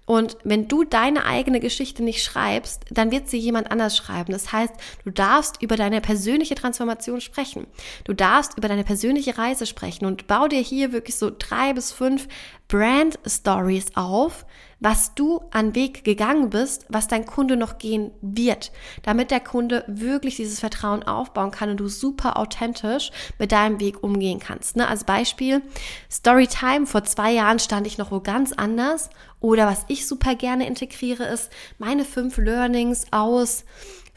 Und 0.06 0.38
wenn 0.42 0.66
du 0.66 0.82
deine 0.82 1.24
eigene 1.24 1.60
Geschichte 1.60 2.02
nicht 2.02 2.24
schreibst, 2.24 2.84
dann 2.90 3.12
wird 3.12 3.28
sie 3.28 3.38
jemand 3.38 3.70
anders 3.70 3.96
schreiben. 3.96 4.32
Das 4.32 4.50
heißt, 4.50 4.74
du 5.04 5.10
darfst 5.10 5.62
über 5.62 5.76
deine 5.76 6.00
persönliche 6.00 6.56
Transformation 6.56 7.20
sprechen. 7.20 7.68
Du 8.02 8.12
darfst 8.12 8.58
über 8.58 8.66
deine 8.66 8.82
persönliche 8.82 9.38
Reise 9.38 9.66
sprechen 9.66 10.06
und 10.06 10.26
bau 10.26 10.48
dir 10.48 10.58
hier 10.58 10.92
wirklich 10.92 11.16
so 11.16 11.30
drei 11.30 11.74
bis 11.74 11.92
fünf 11.92 12.26
Brand 12.70 13.18
Stories 13.26 13.96
auf, 13.96 14.46
was 14.78 15.14
du 15.16 15.40
an 15.50 15.74
Weg 15.74 16.04
gegangen 16.04 16.50
bist, 16.50 16.86
was 16.88 17.08
dein 17.08 17.26
Kunde 17.26 17.56
noch 17.56 17.78
gehen 17.78 18.12
wird, 18.22 18.70
damit 19.02 19.32
der 19.32 19.40
Kunde 19.40 19.82
wirklich 19.88 20.36
dieses 20.36 20.60
Vertrauen 20.60 21.02
aufbauen 21.02 21.50
kann 21.50 21.70
und 21.70 21.80
du 21.80 21.88
super 21.88 22.38
authentisch 22.38 23.10
mit 23.40 23.50
deinem 23.50 23.80
Weg 23.80 24.04
umgehen 24.04 24.38
kannst. 24.38 24.76
Ne? 24.76 24.86
Als 24.86 25.02
Beispiel, 25.02 25.62
Storytime, 26.08 26.86
vor 26.86 27.02
zwei 27.02 27.32
Jahren 27.32 27.58
stand 27.58 27.88
ich 27.88 27.98
noch 27.98 28.12
wo 28.12 28.20
ganz 28.20 28.52
anders 28.52 29.10
oder 29.40 29.66
was 29.66 29.84
ich 29.88 30.06
super 30.06 30.36
gerne 30.36 30.68
integriere, 30.68 31.24
ist 31.24 31.50
meine 31.78 32.04
fünf 32.04 32.38
Learnings 32.38 33.04
aus 33.10 33.64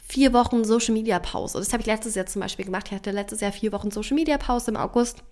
vier 0.08 0.32
Wochen 0.32 0.64
Social 0.64 0.94
Media 0.94 1.18
Pause. 1.18 1.58
Das 1.58 1.74
habe 1.74 1.82
ich 1.82 1.88
letztes 1.88 2.14
Jahr 2.14 2.28
zum 2.28 2.44
Beispiel 2.44 2.66
gemacht. 2.66 2.86
Ich 2.88 2.94
hatte 2.94 3.10
letztes 3.10 3.42
Jahr 3.42 3.52
vier 3.52 3.72
Wochen 3.72 3.90
Social 3.90 4.14
Media 4.14 4.38
Pause 4.38 4.70
im 4.70 4.78
August 4.78 5.24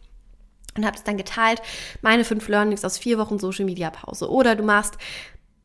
und 0.76 0.86
habe 0.86 0.96
es 0.96 1.04
dann 1.04 1.18
geteilt, 1.18 1.62
meine 2.02 2.24
fünf 2.24 2.48
Learnings 2.48 2.86
aus 2.86 2.98
vier 2.98 3.18
Wochen 3.18 3.40
Social 3.40 3.66
Media 3.66 3.90
Pause. 3.90 4.30
Oder 4.30 4.56
du 4.56 4.64
machst 4.64 4.98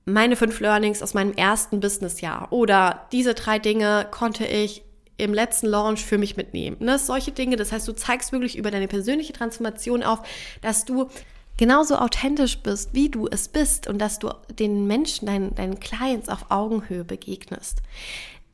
meine 0.05 0.37
fünf 0.37 0.61
Learnings 0.61 1.03
aus 1.03 1.15
meinem 1.15 1.33
ersten 1.33 1.81
Businessjahr. 1.81 2.53
Oder 2.53 3.07
diese 3.13 3.35
drei 3.35 3.59
Dinge 3.59 4.07
konnte 4.11 4.47
ich 4.47 4.83
im 5.19 5.35
letzten 5.35 5.67
Launch 5.67 6.05
für 6.05 6.19
mich 6.19 6.37
mitnehmen. 6.37 6.77
Ne? 6.81 6.99
Solche 6.99 7.33
Dinge. 7.33 7.57
Das 7.57 7.73
heißt, 7.73 7.89
du 7.89 7.93
zeigst 7.93 8.33
wirklich 8.33 8.57
über 8.57 8.71
deine 8.71 8.89
persönliche 8.89 9.33
Transformation 9.33 10.03
auf, 10.03 10.21
dass 10.61 10.85
du 10.85 11.09
genauso 11.57 11.97
authentisch 11.97 12.59
bist, 12.59 12.93
wie 12.93 13.09
du 13.09 13.27
es 13.27 13.49
bist 13.49 13.89
und 13.89 13.99
dass 13.99 14.19
du 14.19 14.31
den 14.59 14.87
Menschen, 14.87 15.27
deinen, 15.27 15.55
deinen 15.55 15.81
Clients 15.81 16.29
auf 16.29 16.51
Augenhöhe 16.51 17.05
begegnest. 17.05 17.79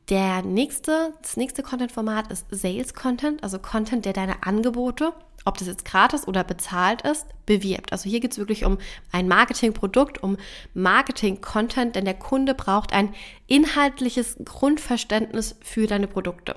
Der 0.09 0.41
nächste, 0.41 1.13
das 1.21 1.37
nächste 1.37 1.63
Content-Format 1.63 2.31
ist 2.31 2.45
Sales 2.51 2.93
Content, 2.93 3.41
also 3.41 3.57
Content, 3.57 4.03
der 4.05 4.11
deine 4.11 4.43
Angebote, 4.43 5.13
ob 5.45 5.57
das 5.57 5.67
jetzt 5.67 5.85
gratis 5.85 6.27
oder 6.27 6.43
bezahlt 6.43 7.01
ist, 7.03 7.25
bewirbt. 7.45 7.91
Also 7.91 8.09
hier 8.09 8.19
geht 8.19 8.31
es 8.31 8.37
wirklich 8.37 8.65
um 8.65 8.77
ein 9.11 9.27
Marketingprodukt, 9.27 10.21
um 10.23 10.37
Marketing-Content, 10.73 11.95
denn 11.95 12.05
der 12.05 12.13
Kunde 12.13 12.53
braucht 12.53 12.93
ein 12.93 13.13
inhaltliches 13.47 14.37
Grundverständnis 14.43 15.55
für 15.61 15.87
deine 15.87 16.07
Produkte. 16.07 16.55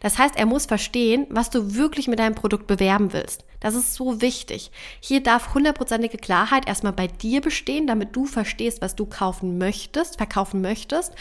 Das 0.00 0.18
heißt, 0.18 0.36
er 0.36 0.46
muss 0.46 0.66
verstehen, 0.66 1.26
was 1.30 1.50
du 1.50 1.74
wirklich 1.74 2.08
mit 2.08 2.18
deinem 2.18 2.34
Produkt 2.34 2.66
bewerben 2.66 3.12
willst. 3.12 3.44
Das 3.66 3.74
ist 3.74 3.94
so 3.94 4.20
wichtig. 4.20 4.70
Hier 5.00 5.20
darf 5.20 5.52
hundertprozentige 5.52 6.18
Klarheit 6.18 6.68
erstmal 6.68 6.92
bei 6.92 7.08
dir 7.08 7.40
bestehen, 7.40 7.88
damit 7.88 8.14
du 8.14 8.24
verstehst, 8.24 8.80
was 8.80 8.94
du 8.94 9.06
kaufen 9.06 9.58
möchtest, 9.58 10.18
verkaufen 10.18 10.60
möchtest. 10.60 11.12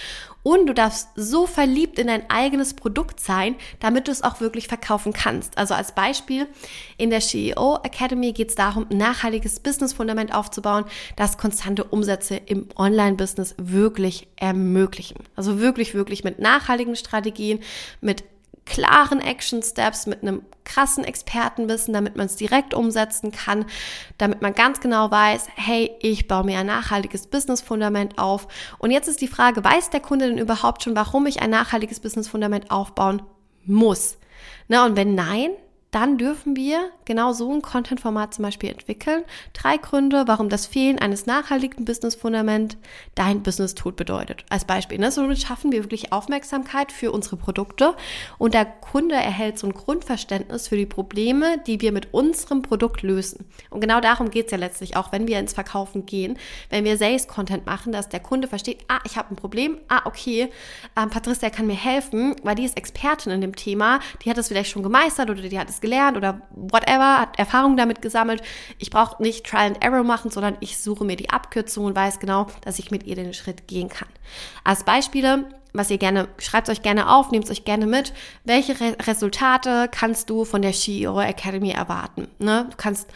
Und 0.43 0.67
du 0.67 0.73
darfst 0.75 1.09
so 1.15 1.47
verliebt 1.47 1.97
in 1.97 2.05
dein 2.05 2.29
eigenes 2.29 2.75
Produkt 2.75 3.19
sein, 3.19 3.55
damit 3.79 4.07
du 4.07 4.11
es 4.11 4.23
auch 4.23 4.41
wirklich 4.41 4.67
verkaufen 4.67 5.11
kannst. 5.11 5.57
Also 5.57 5.73
als 5.73 5.93
Beispiel, 5.93 6.47
in 6.97 7.09
der 7.09 7.21
CEO 7.21 7.79
Academy 7.81 8.31
geht 8.31 8.49
es 8.49 8.55
darum, 8.55 8.85
nachhaltiges 8.91 9.59
Business-Fundament 9.59 10.31
aufzubauen, 10.31 10.85
das 11.15 11.39
konstante 11.39 11.83
Umsätze 11.83 12.35
im 12.35 12.67
Online-Business 12.75 13.55
wirklich 13.57 14.27
ermöglichen. 14.35 15.17
Also 15.35 15.59
wirklich, 15.59 15.95
wirklich 15.95 16.23
mit 16.23 16.37
nachhaltigen 16.37 16.95
Strategien, 16.95 17.61
mit 18.01 18.23
klaren 18.65 19.21
Action 19.21 19.61
Steps, 19.61 20.07
mit 20.07 20.21
einem 20.21 20.41
krassen 20.63 21.03
Expertenwissen, 21.03 21.93
damit 21.93 22.15
man 22.15 22.25
es 22.25 22.35
direkt 22.35 22.73
umsetzen 22.73 23.31
kann, 23.31 23.65
damit 24.17 24.41
man 24.41 24.53
ganz 24.53 24.79
genau 24.79 25.11
weiß, 25.11 25.47
hey, 25.55 25.91
ich 25.99 26.27
baue 26.27 26.43
mir 26.43 26.59
ein 26.59 26.65
nachhaltiges 26.65 27.27
Business-Fundament 27.27 28.17
auf. 28.17 28.47
Und 28.79 28.91
jetzt 28.91 29.07
ist 29.07 29.21
die 29.21 29.27
Frage, 29.27 29.63
weiß 29.63 29.91
der 29.91 29.99
Kunde 29.99 30.27
denn 30.27 30.39
überhaupt 30.39 30.83
schon, 30.83 30.95
warum 30.95 31.27
ich 31.27 31.41
ein 31.41 31.51
nachhaltiges 31.51 31.99
Business-Fundament 31.99 32.71
aufbauen 32.71 33.21
muss? 33.65 34.17
Na, 34.67 34.85
und 34.85 34.95
wenn 34.95 35.15
nein, 35.15 35.51
dann 35.95 36.17
dürfen 36.17 36.57
wir 36.57 36.91
genau 37.05 37.31
so 37.31 37.49
ein 37.53 37.61
Content-Format 37.61 38.33
zum 38.33 38.43
Beispiel 38.43 38.69
entwickeln. 38.69 39.23
Drei 39.53 39.77
Gründe, 39.77 40.23
warum 40.27 40.49
das 40.49 40.65
Fehlen 40.65 40.99
eines 40.99 41.25
nachhaltigen 41.25 41.85
Business-Fundament 41.85 42.75
dein 43.15 43.43
Business-Tod 43.43 43.95
bedeutet. 43.95 44.43
Als 44.49 44.65
Beispiel. 44.65 44.97
Ne? 44.97 45.09
Somit 45.09 45.39
schaffen 45.39 45.71
wir 45.71 45.85
wirklich 45.85 46.11
Aufmerksamkeit 46.11 46.91
für 46.91 47.13
unsere 47.13 47.37
Produkte 47.37 47.95
und 48.37 48.53
der 48.53 48.65
Kunde 48.65 49.15
erhält 49.15 49.57
so 49.57 49.67
ein 49.67 49.73
Grundverständnis 49.73 50.67
für 50.67 50.75
die 50.75 50.85
Probleme, 50.85 51.59
die 51.65 51.79
wir 51.79 51.93
mit 51.93 52.13
unserem 52.13 52.61
Produkt 52.61 53.01
lösen. 53.01 53.45
Und 53.69 53.79
genau 53.79 54.01
darum 54.01 54.29
geht 54.31 54.47
es 54.47 54.51
ja 54.51 54.57
letztlich 54.57 54.97
auch, 54.97 55.13
wenn 55.13 55.29
wir 55.29 55.39
ins 55.39 55.53
Verkaufen 55.53 56.05
gehen, 56.05 56.37
wenn 56.69 56.83
wir 56.83 56.97
Sales-Content 56.97 57.65
machen, 57.65 57.93
dass 57.93 58.09
der 58.09 58.19
Kunde 58.19 58.49
versteht, 58.49 58.79
ah, 58.89 58.99
ich 59.05 59.15
habe 59.15 59.33
ein 59.33 59.37
Problem, 59.37 59.77
ah, 59.87 60.01
okay, 60.03 60.51
ähm, 60.97 61.09
Patricia 61.09 61.49
kann 61.49 61.67
mir 61.67 61.75
helfen, 61.75 62.35
weil 62.43 62.55
die 62.55 62.65
ist 62.65 62.75
Expertin 62.75 63.31
in 63.31 63.39
dem 63.39 63.55
Thema, 63.55 64.01
die 64.23 64.29
hat 64.29 64.37
es 64.37 64.49
vielleicht 64.49 64.71
schon 64.71 64.83
gemeistert 64.83 65.29
oder 65.29 65.41
die 65.41 65.57
hat 65.57 65.69
es 65.69 65.84
gelernt 65.85 66.17
oder 66.17 66.41
whatever, 66.49 67.19
hat 67.19 67.37
Erfahrung 67.37 67.77
damit 67.77 68.01
gesammelt. 68.01 68.41
Ich 68.79 68.89
brauche 68.89 69.21
nicht 69.21 69.45
Trial 69.45 69.67
and 69.67 69.83
Error 69.83 70.03
machen, 70.03 70.31
sondern 70.31 70.57
ich 70.59 70.79
suche 70.79 71.05
mir 71.05 71.15
die 71.15 71.29
Abkürzung 71.29 71.85
und 71.85 71.95
weiß 71.95 72.19
genau, 72.19 72.47
dass 72.61 72.79
ich 72.79 72.89
mit 72.89 73.05
ihr 73.05 73.15
den 73.15 73.33
Schritt 73.33 73.67
gehen 73.67 73.89
kann. 73.89 74.09
Als 74.63 74.83
Beispiele, 74.83 75.45
was 75.73 75.91
ihr 75.91 75.99
gerne, 75.99 76.27
schreibt 76.39 76.69
euch 76.69 76.81
gerne 76.81 77.13
auf, 77.13 77.29
nehmt 77.29 77.49
euch 77.51 77.65
gerne 77.65 77.85
mit. 77.85 78.13
Welche 78.43 78.79
Re 78.79 78.97
Resultate 79.05 79.89
kannst 79.91 80.29
du 80.29 80.43
von 80.43 80.63
der 80.63 80.71
CEO 80.73 81.19
Academy 81.21 81.71
erwarten? 81.71 82.27
Ne? 82.39 82.67
Du 82.71 82.77
kannst 82.77 83.07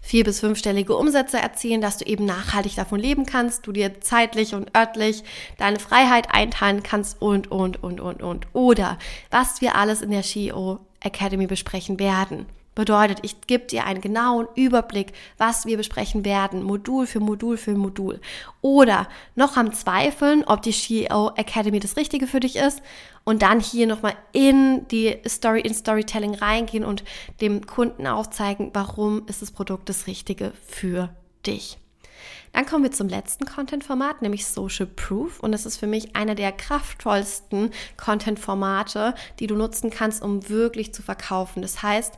vier- 0.00 0.24
bis 0.24 0.40
fünfstellige 0.40 0.96
Umsätze 0.96 1.38
erzielen, 1.38 1.80
dass 1.80 1.98
du 1.98 2.06
eben 2.06 2.24
nachhaltig 2.24 2.76
davon 2.76 3.00
leben 3.00 3.26
kannst, 3.26 3.66
du 3.66 3.72
dir 3.72 4.00
zeitlich 4.00 4.54
und 4.54 4.76
örtlich 4.76 5.24
deine 5.58 5.80
Freiheit 5.80 6.28
einteilen 6.32 6.82
kannst 6.82 7.20
und, 7.20 7.50
und, 7.50 7.82
und, 7.82 8.00
und, 8.00 8.22
und. 8.22 8.46
Oder 8.52 8.98
was 9.30 9.60
wir 9.60 9.74
alles 9.74 10.02
in 10.02 10.10
der 10.12 10.22
CEO 10.22 10.78
Academy 11.06 11.46
besprechen 11.46 11.98
werden. 11.98 12.46
Bedeutet, 12.74 13.20
ich 13.22 13.40
gebe 13.46 13.64
dir 13.64 13.86
einen 13.86 14.02
genauen 14.02 14.48
Überblick, 14.54 15.14
was 15.38 15.64
wir 15.64 15.78
besprechen 15.78 16.26
werden, 16.26 16.62
Modul 16.62 17.06
für 17.06 17.20
Modul 17.20 17.56
für 17.56 17.72
Modul. 17.72 18.20
Oder 18.60 19.08
noch 19.34 19.56
am 19.56 19.72
Zweifeln, 19.72 20.44
ob 20.44 20.60
die 20.60 20.72
CEO 20.72 21.30
Academy 21.36 21.80
das 21.80 21.96
Richtige 21.96 22.26
für 22.26 22.40
dich 22.40 22.56
ist 22.56 22.82
und 23.24 23.40
dann 23.40 23.60
hier 23.60 23.86
nochmal 23.86 24.14
in 24.32 24.86
die 24.88 25.16
Story, 25.26 25.62
in 25.62 25.72
Storytelling 25.72 26.34
reingehen 26.34 26.84
und 26.84 27.02
dem 27.40 27.66
Kunden 27.66 28.06
aufzeigen, 28.06 28.70
warum 28.74 29.26
ist 29.26 29.40
das 29.40 29.52
Produkt 29.52 29.88
das 29.88 30.06
Richtige 30.06 30.52
für 30.66 31.08
dich. 31.46 31.78
Dann 32.56 32.64
kommen 32.64 32.84
wir 32.84 32.90
zum 32.90 33.10
letzten 33.10 33.44
Content-Format, 33.44 34.22
nämlich 34.22 34.46
Social 34.46 34.86
Proof. 34.86 35.40
Und 35.40 35.52
das 35.52 35.66
ist 35.66 35.76
für 35.76 35.86
mich 35.86 36.16
einer 36.16 36.34
der 36.34 36.52
kraftvollsten 36.52 37.70
Content-Formate, 37.98 39.14
die 39.40 39.46
du 39.46 39.56
nutzen 39.56 39.90
kannst, 39.90 40.22
um 40.22 40.48
wirklich 40.48 40.94
zu 40.94 41.02
verkaufen. 41.02 41.60
Das 41.60 41.82
heißt, 41.82 42.14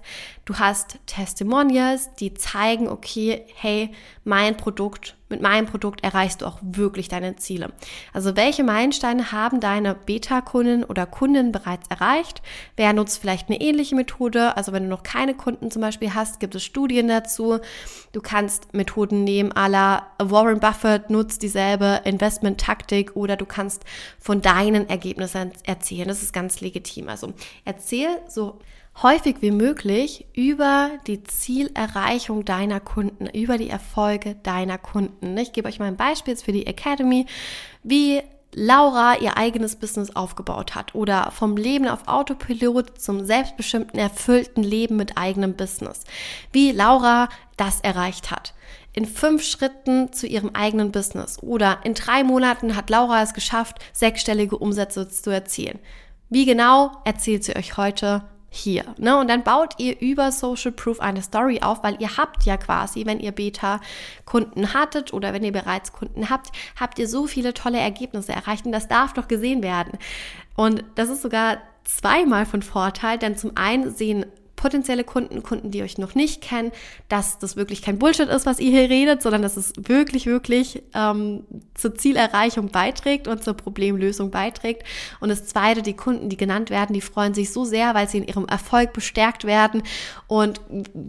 du 0.49 0.59
hast 0.59 0.99
Testimonials, 1.05 2.15
die 2.15 2.33
zeigen, 2.33 2.89
okay, 2.89 3.45
hey, 3.55 3.91
mein 4.25 4.57
Produkt 4.57 5.15
mit 5.29 5.43
meinem 5.43 5.67
Produkt 5.67 6.03
erreichst 6.03 6.41
du 6.41 6.47
auch 6.47 6.59
wirklich 6.63 7.09
deine 7.09 7.37
Ziele. 7.37 7.71
Also 8.15 8.35
welche 8.35 8.65
Meilensteine 8.65 9.31
haben 9.31 9.61
deine 9.61 9.95
Beta-Kunden 9.95 10.85
oder 10.85 11.05
Kunden 11.05 11.53
bereits 11.53 11.87
erreicht? 11.89 12.41
Wer 12.77 12.95
nutzt 12.95 13.19
vielleicht 13.19 13.51
eine 13.51 13.61
ähnliche 13.61 13.95
Methode? 13.95 14.57
Also 14.57 14.73
wenn 14.73 14.85
du 14.85 14.89
noch 14.89 15.03
keine 15.03 15.35
Kunden 15.35 15.71
zum 15.71 15.83
Beispiel 15.83 16.15
hast, 16.15 16.41
gibt 16.41 16.55
es 16.55 16.65
Studien 16.65 17.09
dazu. 17.09 17.59
Du 18.13 18.23
kannst 18.23 18.73
Methoden 18.73 19.25
nehmen, 19.25 19.53
à 19.53 19.69
la 19.69 20.07
Warren 20.19 20.61
Buffett 20.61 21.11
nutzt 21.11 21.43
dieselbe 21.43 22.01
Investment-Taktik 22.05 23.15
oder 23.17 23.37
du 23.37 23.45
kannst 23.45 23.85
von 24.19 24.41
deinen 24.41 24.89
Ergebnissen 24.89 25.53
erzählen. 25.65 26.09
Das 26.09 26.23
ist 26.23 26.33
ganz 26.33 26.63
legitim. 26.63 27.11
Also 27.11 27.35
erzähl 27.67 28.09
so 28.29 28.61
häufig 29.03 29.37
wie 29.41 29.51
möglich 29.51 30.27
über 30.35 30.91
die 31.07 31.23
Zielerreichung 31.23 32.45
deiner 32.45 32.81
Kunden, 32.81 33.27
über 33.27 33.59
die 33.59 33.71
Erfolge 33.71 34.35
deiner 34.43 34.79
Kunden. 34.79 35.37
Ich 35.37 35.53
gebe 35.53 35.69
euch 35.69 35.79
mal 35.79 35.87
ein 35.87 35.97
Beispiel 35.97 36.37
für 36.37 36.53
die 36.53 36.67
Academy, 36.67 37.27
wie 37.83 38.23
Laura 38.55 39.17
ihr 39.19 39.37
eigenes 39.37 39.77
Business 39.77 40.17
aufgebaut 40.17 40.75
hat 40.75 40.95
oder 40.95 41.31
vom 41.31 41.57
Leben 41.57 41.87
auf 41.87 42.09
Autopilot 42.09 42.99
zum 42.99 43.25
selbstbestimmten, 43.25 44.01
erfüllten 44.01 44.63
Leben 44.63 44.97
mit 44.97 45.19
eigenem 45.19 45.55
Business. 45.55 46.05
Wie 46.51 46.73
Laura 46.73 47.29
das 47.57 47.81
erreicht 47.81 48.31
hat. 48.31 48.55
In 48.95 49.05
fünf 49.05 49.45
Schritten 49.45 50.13
zu 50.13 50.27
ihrem 50.27 50.51
eigenen 50.55 50.91
Business 50.91 51.41
oder 51.43 51.79
in 51.85 51.95
drei 51.95 52.25
Monaten 52.25 52.75
hat 52.75 52.91
Laura 52.91 53.23
es 53.23 53.35
geschafft, 53.35 53.77
sechsstellige 53.93 54.57
Umsätze 54.57 55.09
zu 55.09 55.31
erzielen. 55.31 55.79
Wie 56.31 56.47
genau 56.47 56.91
erzählt 57.05 57.45
sie 57.45 57.55
euch 57.55 57.77
heute 57.77 58.25
hier. 58.51 58.95
Ne? 58.97 59.19
Und 59.19 59.29
dann 59.29 59.45
baut 59.45 59.75
ihr 59.79 60.01
über 60.01 60.33
Social 60.33 60.73
Proof 60.73 61.01
eine 61.01 61.23
Story 61.23 61.61
auf, 61.63 61.83
weil 61.83 62.01
ihr 62.01 62.17
habt 62.17 62.45
ja 62.45 62.57
quasi, 62.57 63.05
wenn 63.05 63.21
ihr 63.21 63.33
Beta-Kunden 63.33 64.73
hattet 64.73 65.13
oder 65.13 65.33
wenn 65.33 65.45
ihr 65.45 65.53
bereits 65.53 65.93
Kunden 65.93 66.31
habt, 66.31 66.51
habt 66.79 66.99
ihr 66.99 67.09
so 67.09 67.27
viele 67.27 67.53
tolle 67.53 67.79
Ergebnisse 67.79 68.33
erreicht 68.33 68.65
und 68.65 68.73
das 68.73 68.89
darf 68.89 69.13
doch 69.13 69.29
gesehen 69.29 69.63
werden. 69.63 69.99
Und 70.57 70.83
das 70.95 71.09
ist 71.09 71.23
sogar 71.23 71.59
zweimal 71.85 72.47
von 72.47 72.63
Vorteil, 72.63 73.19
denn 73.19 73.37
zum 73.37 73.53
einen 73.57 73.95
sehen 73.95 74.27
potenzielle 74.59 75.05
Kunden, 75.05 75.43
Kunden, 75.43 75.71
die 75.71 75.83
euch 75.83 75.97
noch 75.97 76.15
nicht 76.15 76.43
kennen, 76.43 76.73
dass 77.09 77.39
das 77.39 77.57
wirklich 77.57 77.81
kein 77.81 77.99
Bullshit 77.99 78.29
ist, 78.29 78.45
was 78.45 78.59
ihr 78.59 78.71
hier 78.71 78.91
redet, 78.91 79.23
sondern 79.23 79.41
dass 79.41 79.57
es 79.57 79.73
wirklich, 79.79 80.27
wirklich 80.27 80.83
ähm, 80.95 81.45
zur 81.75 81.95
Zielerreichung 81.95 82.69
beiträgt 82.69 83.29
und 83.29 83.43
zur 83.43 83.55
Problemlösung 83.55 84.31
beiträgt. 84.31 84.83
Und 85.21 85.29
das 85.31 85.47
Zweite, 85.47 85.81
die 85.81 85.95
Kunden, 85.95 86.29
die 86.29 86.37
genannt 86.37 86.71
werden, 86.71 86.93
die 86.93 87.01
freuen 87.01 87.35
sich 87.35 87.53
so 87.53 87.65
sehr, 87.65 87.95
weil 87.95 88.09
sie 88.09 88.19
in 88.19 88.27
ihrem 88.27 88.47
Erfolg 88.47 88.93
bestärkt 88.93 89.45
werden 89.45 89.83
und 90.27 90.61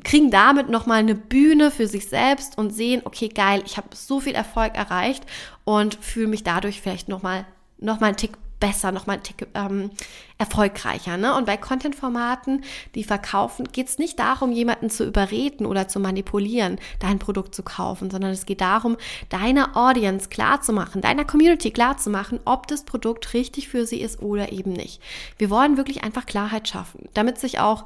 kriegen 0.04 0.30
damit 0.30 0.70
nochmal 0.70 1.00
eine 1.00 1.16
Bühne 1.16 1.72
für 1.72 1.88
sich 1.88 2.08
selbst 2.08 2.58
und 2.58 2.70
sehen, 2.70 3.02
okay, 3.04 3.30
geil, 3.30 3.64
ich 3.66 3.78
habe 3.78 3.90
so 3.96 4.20
viel 4.20 4.36
Erfolg 4.36 4.76
erreicht 4.76 5.26
und 5.66 5.96
fühle 5.96 6.28
mich 6.28 6.44
dadurch 6.44 6.82
vielleicht 6.82 7.10
nochmal 7.10 7.46
noch 7.82 8.00
mal 8.00 8.08
einen 8.08 8.18
Tick 8.18 8.32
besser, 8.60 8.92
nochmal 8.92 9.18
ein 9.18 9.24
Tick 9.24 9.48
ähm, 9.54 9.92
erfolgreicher. 10.40 11.18
Ne? 11.18 11.36
Und 11.36 11.46
bei 11.46 11.58
Content-Formaten, 11.58 12.64
die 12.96 13.04
verkaufen, 13.04 13.68
geht 13.72 13.90
es 13.90 14.00
nicht 14.00 14.18
darum, 14.18 14.52
jemanden 14.52 14.90
zu 14.90 15.06
überreden 15.06 15.66
oder 15.66 15.88
zu 15.88 16.00
manipulieren, 16.00 16.80
dein 17.00 17.20
Produkt 17.20 17.54
zu 17.54 17.62
kaufen, 17.62 18.10
sondern 18.10 18.32
es 18.32 18.46
geht 18.46 18.62
darum, 18.62 18.98
deiner 19.28 19.76
Audience 19.76 20.30
klarzumachen, 20.30 21.02
deiner 21.02 21.26
Community 21.26 21.72
klarzumachen, 21.72 22.40
ob 22.46 22.68
das 22.68 22.86
Produkt 22.86 23.34
richtig 23.34 23.68
für 23.68 23.86
sie 23.86 24.02
ist 24.02 24.22
oder 24.22 24.52
eben 24.54 24.72
nicht. 24.72 25.02
Wir 25.38 25.50
wollen 25.50 25.76
wirklich 25.76 26.04
einfach 26.04 26.26
Klarheit 26.26 26.70
schaffen, 26.70 27.10
damit 27.14 27.38
sich 27.38 27.60
auch 27.60 27.86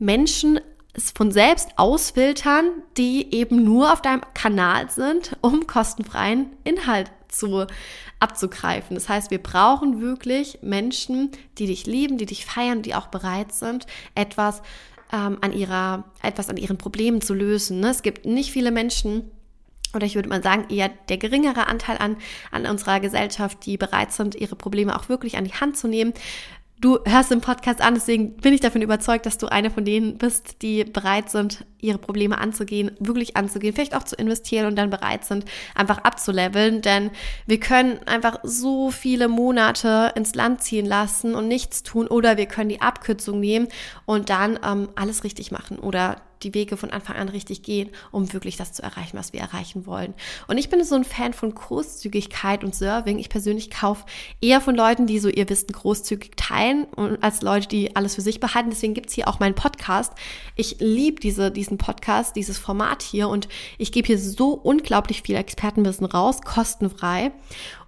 Menschen 0.00 0.58
es 0.94 1.10
von 1.10 1.32
selbst 1.32 1.70
ausfiltern, 1.76 2.66
die 2.96 3.34
eben 3.34 3.64
nur 3.64 3.92
auf 3.92 4.02
deinem 4.02 4.22
Kanal 4.34 4.90
sind, 4.90 5.36
um 5.40 5.66
kostenfreien 5.66 6.50
Inhalt 6.62 7.10
zu 7.38 7.66
abzugreifen. 8.20 8.94
Das 8.94 9.08
heißt, 9.08 9.30
wir 9.30 9.42
brauchen 9.42 10.00
wirklich 10.00 10.58
Menschen, 10.62 11.30
die 11.58 11.66
dich 11.66 11.86
lieben, 11.86 12.18
die 12.18 12.26
dich 12.26 12.46
feiern, 12.46 12.82
die 12.82 12.94
auch 12.94 13.08
bereit 13.08 13.52
sind, 13.52 13.86
etwas 14.14 14.62
ähm, 15.12 15.38
an 15.40 15.52
ihrer, 15.52 16.04
etwas 16.22 16.48
an 16.48 16.56
ihren 16.56 16.78
Problemen 16.78 17.20
zu 17.20 17.34
lösen. 17.34 17.80
Ne? 17.80 17.90
Es 17.90 18.02
gibt 18.02 18.26
nicht 18.26 18.50
viele 18.50 18.70
Menschen, 18.70 19.30
oder 19.94 20.06
ich 20.06 20.14
würde 20.16 20.28
mal 20.28 20.42
sagen, 20.42 20.66
eher 20.70 20.90
der 21.08 21.18
geringere 21.18 21.68
Anteil 21.68 21.98
an, 21.98 22.16
an 22.50 22.66
unserer 22.66 23.00
Gesellschaft, 23.00 23.64
die 23.64 23.76
bereit 23.76 24.12
sind, 24.12 24.34
ihre 24.34 24.56
Probleme 24.56 24.98
auch 24.98 25.08
wirklich 25.08 25.36
an 25.36 25.44
die 25.44 25.52
Hand 25.52 25.76
zu 25.76 25.86
nehmen. 25.86 26.12
Du 26.84 26.98
hörst 27.06 27.30
den 27.30 27.40
Podcast 27.40 27.80
an, 27.80 27.94
deswegen 27.94 28.36
bin 28.36 28.52
ich 28.52 28.60
davon 28.60 28.82
überzeugt, 28.82 29.24
dass 29.24 29.38
du 29.38 29.46
eine 29.46 29.70
von 29.70 29.86
denen 29.86 30.18
bist, 30.18 30.60
die 30.60 30.84
bereit 30.84 31.30
sind, 31.30 31.64
ihre 31.80 31.96
Probleme 31.96 32.36
anzugehen, 32.36 32.90
wirklich 33.00 33.38
anzugehen, 33.38 33.74
vielleicht 33.74 33.96
auch 33.96 34.02
zu 34.02 34.16
investieren 34.16 34.66
und 34.66 34.76
dann 34.76 34.90
bereit 34.90 35.24
sind, 35.24 35.46
einfach 35.74 35.96
abzuleveln. 36.04 36.82
Denn 36.82 37.10
wir 37.46 37.58
können 37.58 38.00
einfach 38.04 38.40
so 38.42 38.90
viele 38.90 39.28
Monate 39.28 40.12
ins 40.14 40.34
Land 40.34 40.62
ziehen 40.62 40.84
lassen 40.84 41.34
und 41.34 41.48
nichts 41.48 41.84
tun 41.84 42.06
oder 42.06 42.36
wir 42.36 42.44
können 42.44 42.68
die 42.68 42.82
Abkürzung 42.82 43.40
nehmen 43.40 43.68
und 44.04 44.28
dann 44.28 44.58
ähm, 44.62 44.90
alles 44.94 45.24
richtig 45.24 45.52
machen 45.52 45.78
oder 45.78 46.16
die 46.44 46.54
Wege 46.54 46.76
von 46.76 46.90
Anfang 46.90 47.16
an 47.16 47.28
richtig 47.28 47.62
gehen, 47.62 47.90
um 48.10 48.32
wirklich 48.32 48.56
das 48.56 48.72
zu 48.72 48.82
erreichen, 48.82 49.16
was 49.16 49.32
wir 49.32 49.40
erreichen 49.40 49.86
wollen. 49.86 50.14
Und 50.46 50.58
ich 50.58 50.68
bin 50.68 50.84
so 50.84 50.94
ein 50.94 51.04
Fan 51.04 51.32
von 51.32 51.54
Großzügigkeit 51.54 52.62
und 52.62 52.74
Serving. 52.74 53.18
Ich 53.18 53.28
persönlich 53.28 53.70
kaufe 53.70 54.04
eher 54.40 54.60
von 54.60 54.74
Leuten, 54.74 55.06
die 55.06 55.18
so 55.18 55.28
ihr 55.28 55.48
Wissen 55.48 55.72
großzügig 55.72 56.32
teilen, 56.36 56.86
als 57.20 57.42
Leute, 57.42 57.68
die 57.68 57.96
alles 57.96 58.14
für 58.14 58.20
sich 58.20 58.40
behalten. 58.40 58.70
Deswegen 58.70 58.94
gibt's 58.94 59.14
hier 59.14 59.28
auch 59.28 59.40
meinen 59.40 59.54
Podcast. 59.54 60.12
Ich 60.56 60.76
liebe 60.80 61.20
diese, 61.20 61.50
diesen 61.50 61.78
Podcast, 61.78 62.36
dieses 62.36 62.58
Format 62.58 63.02
hier 63.02 63.28
und 63.28 63.48
ich 63.78 63.92
gebe 63.92 64.06
hier 64.06 64.18
so 64.18 64.52
unglaublich 64.52 65.22
viel 65.22 65.36
Expertenwissen 65.36 66.06
raus, 66.06 66.42
kostenfrei. 66.42 67.32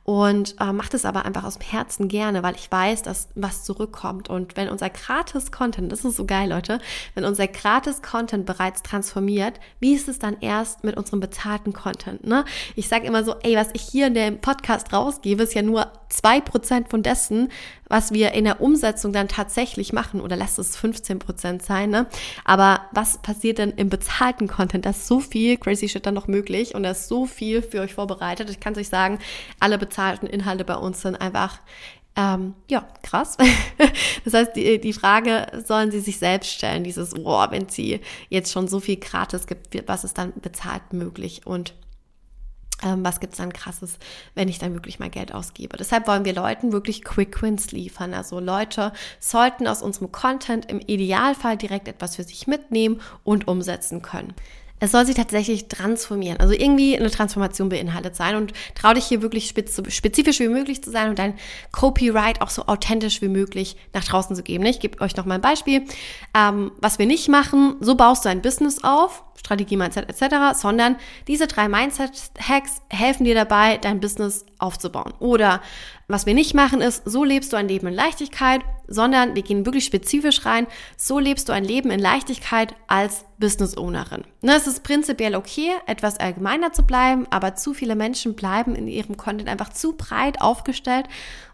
Und 0.07 0.55
äh, 0.61 0.73
mache 0.73 0.91
das 0.91 1.05
aber 1.05 1.25
einfach 1.25 1.43
aus 1.43 1.59
dem 1.59 1.67
Herzen 1.67 2.07
gerne, 2.07 2.45
weil 2.45 2.55
ich 2.55 2.71
weiß, 2.71 3.03
dass 3.03 3.27
was 3.35 3.65
zurückkommt. 3.65 4.31
Und 4.31 4.57
wenn 4.57 4.69
unser 4.69 4.89
Gratis-Content, 4.89 5.91
das 5.91 6.05
ist 6.05 6.15
so 6.15 6.25
geil, 6.25 6.49
Leute, 6.49 6.79
wenn 7.17 7.25
unser 7.25 7.49
Gratis-Content 7.49 8.47
bereits 8.47 8.85
transformiert, 8.85 9.59
wie 9.81 9.95
ist 9.95 10.07
es 10.07 10.21
dann 10.21 10.37
erst 10.41 10.85
mit 10.85 10.97
unserem 10.97 11.19
bezahlten 11.19 11.73
Content? 11.73 12.25
Ne? 12.25 12.45
Ich 12.77 12.87
sage 12.87 13.05
immer 13.05 13.25
so, 13.25 13.35
ey, 13.43 13.57
was 13.57 13.71
ich 13.73 13.83
hier 13.83 14.07
in 14.07 14.15
dem 14.15 14.41
Podcast 14.41 14.93
rausgebe, 14.93 15.43
ist 15.43 15.55
ja 15.55 15.63
nur 15.63 15.91
zwei 16.09 16.41
Prozent 16.41 16.89
von 16.89 17.03
dessen, 17.03 17.51
was 17.89 18.13
wir 18.13 18.33
in 18.33 18.45
der 18.45 18.61
Umsetzung 18.61 19.13
dann 19.13 19.27
tatsächlich 19.27 19.93
machen, 19.93 20.21
oder 20.21 20.37
lasst 20.37 20.61
es 20.61 20.77
15 20.77 21.19
Prozent 21.19 21.63
sein, 21.63 21.91
ne? 21.91 22.07
Aber 22.45 22.83
was 22.93 23.19
passiert 23.19 23.59
denn 23.59 23.71
im 23.71 23.89
bezahlten 23.89 24.47
Content? 24.47 24.87
Da 24.87 24.91
ist 24.91 25.09
so 25.09 25.19
viel 25.19 25.57
crazy 25.57 25.89
shit 25.89 26.07
dann 26.07 26.15
noch 26.15 26.29
möglich 26.29 26.77
und 26.77 26.85
da 26.85 26.91
ist 26.91 27.09
so 27.09 27.27
viel 27.27 27.63
für 27.63 27.81
euch 27.81 27.95
vorbereitet. 27.95 28.51
Ich 28.51 28.61
kann 28.61 28.73
es 28.73 28.79
euch 28.79 28.89
sagen, 28.89 29.19
alle 29.59 29.79
bezahlten 29.79 29.96
Inhalte 30.27 30.65
bei 30.65 30.77
uns 30.77 31.03
sind 31.03 31.17
einfach 31.17 31.61
ähm, 32.19 32.55
ja, 32.69 32.89
krass. 33.03 33.37
das 34.25 34.33
heißt, 34.33 34.57
die, 34.57 34.81
die 34.81 34.95
Frage 34.95 35.47
sollen 35.67 35.91
sie 35.91 36.01
sich 36.01 36.19
selbst 36.19 36.51
stellen, 36.51 36.83
dieses, 36.83 37.13
boah, 37.13 37.51
wenn 37.51 37.69
sie 37.69 38.01
jetzt 38.31 38.53
schon 38.53 38.69
so 38.69 38.81
viel 38.81 38.97
gratis 38.97 39.47
gibt, 39.47 39.87
was 39.87 40.03
ist 40.03 40.17
dann 40.17 40.33
bezahlt 40.41 40.95
möglich? 40.95 41.47
Und 41.47 41.75
ähm, 42.83 43.05
was 43.05 43.21
gibt's 43.21 43.37
dann 43.37 43.53
krasses, 43.53 43.99
wenn 44.35 44.49
ich 44.49 44.59
dann 44.59 44.75
wirklich 44.75 44.99
mal 44.99 45.11
Geld 45.11 45.33
ausgebe. 45.33 45.77
Deshalb 45.77 46.07
wollen 46.09 46.25
wir 46.25 46.35
Leuten 46.35 46.73
wirklich 46.73 47.05
Quick 47.05 47.41
Wins 47.43 47.73
liefern. 47.73 48.15
Also 48.15 48.41
Leute 48.41 48.93
sollten 49.21 49.67
aus 49.67 49.83
unserem 49.83 50.11
Content 50.11 50.71
im 50.71 50.81
Idealfall 50.81 51.57
direkt 51.57 51.89
etwas 51.89 52.17
für 52.17 52.25
sich 52.25 52.47
mitnehmen 52.47 53.01
und 53.25 53.47
umsetzen 53.47 54.01
können. 54.01 54.35
Es 54.79 54.93
soll 54.93 55.07
sich 55.07 55.15
tatsächlich 55.15 55.69
transformieren, 55.69 56.39
also 56.39 56.53
irgendwie 56.53 56.99
eine 56.99 57.11
Transformation 57.11 57.69
beinhaltet 57.69 58.15
sein 58.15 58.37
und 58.37 58.53
trau 58.75 58.93
dich 58.93 59.07
hier 59.07 59.23
wirklich 59.23 59.49
spezifisch 59.49 60.41
wie 60.41 60.49
möglich 60.49 60.83
zu 60.83 60.91
sein 60.91 61.09
und 61.09 61.19
dein 61.19 61.35
Copyright 61.73 62.43
auch 62.43 62.51
so 62.51 62.67
authentisch 62.67 63.23
wie 63.23 63.29
möglich 63.29 63.77
nach 63.95 64.05
draußen 64.05 64.37
zu 64.37 64.43
geben. 64.43 64.67
Ich 64.67 64.81
gebe 64.81 65.01
euch 65.01 65.17
noch 65.17 65.25
mal 65.25 65.37
ein 65.37 65.41
Beispiel. 65.41 65.85
Ähm, 66.37 66.73
was 66.79 66.99
wir 66.99 67.07
nicht 67.07 67.29
machen, 67.29 67.77
so 67.81 67.95
baust 67.95 68.25
du 68.25 68.29
ein 68.29 68.43
Business 68.43 68.85
auf, 68.85 69.25
Strategie, 69.39 69.77
Mindset 69.77 70.09
etc., 70.09 70.59
sondern 70.59 70.97
diese 71.29 71.47
drei 71.47 71.69
Mindset-Hacks 71.69 72.83
helfen 72.89 73.25
dir 73.25 73.35
dabei, 73.35 73.79
dein 73.79 74.01
Business 74.01 74.45
aufzubauen. 74.59 75.13
Oder 75.21 75.61
was 76.09 76.25
wir 76.25 76.35
nicht 76.35 76.55
machen 76.55 76.81
ist, 76.81 77.03
so 77.05 77.25
lebst 77.25 77.53
du 77.53 77.57
ein 77.57 77.67
Leben 77.67 77.89
in 77.89 77.95
Leichtigkeit, 77.95 78.61
sondern 78.87 79.35
wir 79.35 79.43
gehen 79.43 79.67
wirklich 79.67 79.85
spezifisch 79.85 80.47
rein, 80.47 80.69
so 80.97 81.19
lebst 81.19 81.49
du 81.49 81.53
ein 81.53 81.65
Leben 81.65 81.91
in 81.91 81.99
Leichtigkeit 81.99 82.77
als 82.87 83.25
Business 83.39 83.77
Ownerin. 83.77 84.23
Ne, 84.41 84.55
es 84.55 84.69
ist 84.69 84.85
prinzipiell 84.85 85.35
okay, 85.35 85.73
etwas 85.87 86.19
allgemeiner 86.19 86.73
zu 86.73 86.85
bleiben, 86.85 87.27
aber 87.31 87.57
zu 87.57 87.75
viele 87.75 87.97
Menschen 87.97 88.37
bleiben 88.37 88.77
in 88.77 88.87
ihrem 88.87 89.17
Content 89.17 89.49
einfach 89.49 89.71
zu 89.73 89.95
breit 89.95 90.41
aufgestellt 90.41 91.07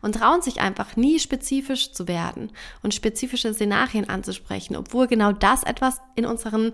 und 0.03 0.17
trauen 0.17 0.43
sich 0.43 0.61
einfach 0.61 0.97
nie 0.97 1.19
spezifisch 1.19 1.93
zu 1.93 2.07
werden 2.07 2.51
und 2.83 2.93
spezifische 2.93 3.55
Szenarien 3.55 4.11
anzusprechen, 4.11 4.77
obwohl 4.77 5.07
genau 5.07 5.33
das 5.33 5.63
etwas 5.63 6.03
in 6.15 6.27
unseren 6.27 6.73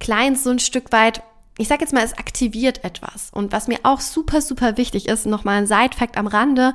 Clients 0.00 0.44
so 0.44 0.50
ein 0.50 0.58
Stück 0.58 0.90
weit 0.92 1.22
ich 1.58 1.68
sage 1.68 1.82
jetzt 1.82 1.92
mal, 1.92 2.04
es 2.04 2.16
aktiviert 2.16 2.84
etwas. 2.84 3.30
Und 3.30 3.52
was 3.52 3.68
mir 3.68 3.80
auch 3.82 4.00
super, 4.00 4.40
super 4.40 4.76
wichtig 4.76 5.08
ist, 5.08 5.26
nochmal 5.26 5.58
ein 5.58 5.66
Side-Fact 5.66 6.16
am 6.16 6.26
Rande, 6.26 6.74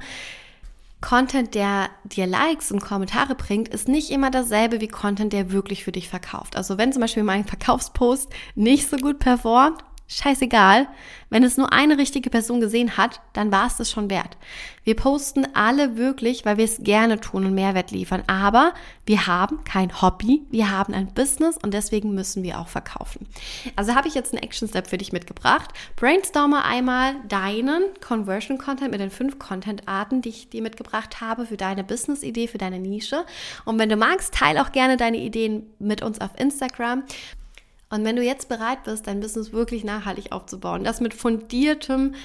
Content, 1.02 1.54
der 1.54 1.90
dir 2.04 2.26
Likes 2.26 2.72
und 2.72 2.82
Kommentare 2.82 3.36
bringt, 3.36 3.70
ist 3.70 3.88
nicht 3.88 4.10
immer 4.10 4.32
dasselbe 4.32 4.82
wie 4.82 4.88
Content, 4.88 5.32
der 5.32 5.52
wirklich 5.52 5.84
für 5.84 5.92
dich 5.92 6.10
verkauft. 6.10 6.56
Also 6.56 6.78
wenn 6.78 6.92
zum 6.92 7.02
Beispiel 7.02 7.24
mein 7.24 7.46
Verkaufspost 7.46 8.30
nicht 8.56 8.90
so 8.90 8.98
gut 8.98 9.20
performt, 9.20 9.84
scheißegal. 10.08 10.88
Wenn 11.30 11.44
es 11.44 11.58
nur 11.58 11.74
eine 11.74 11.98
richtige 11.98 12.30
Person 12.30 12.62
gesehen 12.62 12.96
hat, 12.96 13.20
dann 13.34 13.52
war 13.52 13.68
es 13.68 13.76
das 13.76 13.92
schon 13.92 14.10
wert. 14.10 14.38
Wir 14.86 14.96
posten 14.96 15.46
alle 15.54 15.98
wirklich, 15.98 16.46
weil 16.46 16.56
wir 16.56 16.64
es 16.64 16.78
gerne 16.82 17.20
tun 17.20 17.46
und 17.46 17.54
Mehrwert 17.54 17.92
liefern. 17.92 18.24
Aber 18.28 18.74
wir 19.06 19.28
haben 19.28 19.66
kein 19.66 20.02
Hobby, 20.02 20.44
wir 20.50 20.72
haben 20.72 20.94
ein 20.94 21.14
Business 21.14 21.58
und 21.62 21.74
deswegen 21.74 22.16
müssen 22.16 22.44
wir 22.44 22.60
auch 22.60 22.70
verkaufen. 22.70 23.28
Also 23.76 23.96
habe 23.96 24.08
ich 24.08 24.16
jetzt 24.16 24.34
einen 24.34 24.42
Action 24.42 24.70
Step 24.70 24.88
für 24.88 24.98
dich 24.98 25.12
mitgebracht. 25.12 25.72
Brainstorme 25.98 26.64
einmal 26.64 27.16
deinen 27.28 27.84
Conversion 28.00 28.58
Content 28.58 28.92
mit 28.92 29.02
den 29.02 29.12
fünf 29.12 29.38
Content 29.38 29.90
Arten, 29.90 30.22
die 30.22 30.30
ich 30.30 30.50
dir 30.50 30.62
mitgebracht 30.62 31.20
habe 31.20 31.46
für 31.46 31.58
deine 31.58 31.84
Business 31.84 32.24
Idee, 32.24 32.48
für 32.48 32.58
deine 32.58 32.80
Nische. 32.80 33.26
Und 33.66 33.78
wenn 33.80 33.90
du 33.90 33.98
magst, 33.98 34.34
teile 34.34 34.62
auch 34.62 34.72
gerne 34.72 34.96
deine 34.96 35.18
Ideen 35.18 35.64
mit 35.80 36.02
uns 36.02 36.22
auf 36.22 36.32
Instagram. 36.40 37.04
Und 37.90 38.04
wenn 38.04 38.18
du 38.18 38.24
jetzt 38.24 38.50
bereit 38.50 38.84
bist, 38.84 39.08
dein 39.08 39.22
Business 39.22 39.54
wirklich 39.54 39.84
nachhaltig 39.86 40.32
aufzubauen, 40.32 40.84
das 40.84 41.00
mit 41.00 41.14
fundiertem 41.14 42.16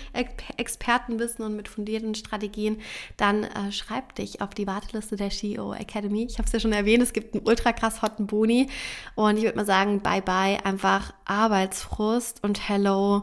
Expertenwissen 0.57 1.45
und 1.45 1.55
mit 1.55 1.69
fundierten 1.69 2.15
Strategien, 2.17 2.81
dann 3.17 3.45
äh, 3.45 3.71
schreib 3.71 4.15
dich 4.17 4.41
auf 4.41 4.51
die 4.51 4.67
Warteliste 4.67 5.17
der 5.17 5.31
CEO 5.31 5.73
Academy. 5.73 6.25
Ich 6.29 6.39
habe 6.39 6.47
es 6.47 6.53
ja 6.53 6.59
schon 6.59 6.73
erwähnt, 6.73 7.03
es 7.03 7.13
gibt 7.13 7.35
einen 7.35 7.47
ultra 7.47 7.73
krass 7.73 8.03
hotten 8.03 8.27
Boni 8.27 8.69
und 9.15 9.37
ich 9.37 9.45
würde 9.45 9.57
mal 9.57 9.67
sagen, 9.67 10.01
bye 10.01 10.23
bye, 10.23 10.65
einfach 10.65 11.15
Arbeitsfrust 11.25 12.43
und 12.43 12.69
hello 12.69 13.23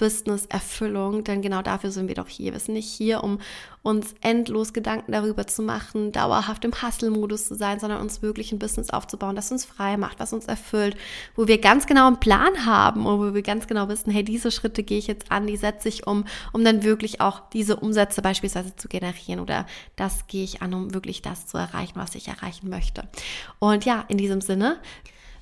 Business-Erfüllung, 0.00 1.24
denn 1.24 1.42
genau 1.42 1.60
dafür 1.60 1.90
sind 1.90 2.08
wir 2.08 2.14
doch 2.14 2.28
hier. 2.28 2.54
Wir 2.54 2.58
sind 2.58 2.72
nicht 2.72 2.90
hier, 2.90 3.22
um 3.22 3.38
uns 3.82 4.14
endlos 4.22 4.72
Gedanken 4.72 5.12
darüber 5.12 5.46
zu 5.46 5.62
machen, 5.62 6.10
dauerhaft 6.10 6.64
im 6.64 6.72
Hustle-Modus 6.72 7.48
zu 7.48 7.54
sein, 7.54 7.78
sondern 7.78 8.00
uns 8.00 8.22
wirklich 8.22 8.50
ein 8.50 8.58
Business 8.58 8.88
aufzubauen, 8.88 9.36
das 9.36 9.52
uns 9.52 9.66
frei 9.66 9.98
macht, 9.98 10.18
was 10.18 10.32
uns 10.32 10.46
erfüllt, 10.46 10.96
wo 11.36 11.48
wir 11.48 11.58
ganz 11.58 11.86
genau 11.86 12.06
einen 12.06 12.18
Plan 12.18 12.64
haben 12.64 13.04
und 13.04 13.20
wo 13.20 13.34
wir 13.34 13.42
ganz 13.42 13.66
genau 13.66 13.88
wissen, 13.88 14.10
hey, 14.10 14.24
diese 14.24 14.50
Schritte 14.50 14.82
gehe 14.82 14.98
ich 14.98 15.06
jetzt 15.06 15.30
an, 15.30 15.46
die 15.46 15.58
setze 15.58 15.90
ich 15.90 16.06
um, 16.06 16.24
um 16.54 16.64
dann 16.64 16.82
wirklich 16.82 17.20
auch 17.20 17.50
diese 17.50 17.76
Umsätze 17.76 18.22
beispielsweise 18.22 18.74
zu 18.76 18.88
generieren 18.88 19.40
oder 19.40 19.66
das 19.96 20.26
gehe 20.28 20.44
ich 20.44 20.62
an, 20.62 20.72
um 20.72 20.94
wirklich 20.94 21.20
das 21.20 21.46
zu 21.46 21.58
erreichen, 21.58 21.96
was 21.96 22.14
ich 22.14 22.26
erreichen 22.26 22.70
möchte. 22.70 23.06
Und 23.58 23.84
ja, 23.84 24.06
in 24.08 24.16
diesem 24.16 24.40
Sinne 24.40 24.78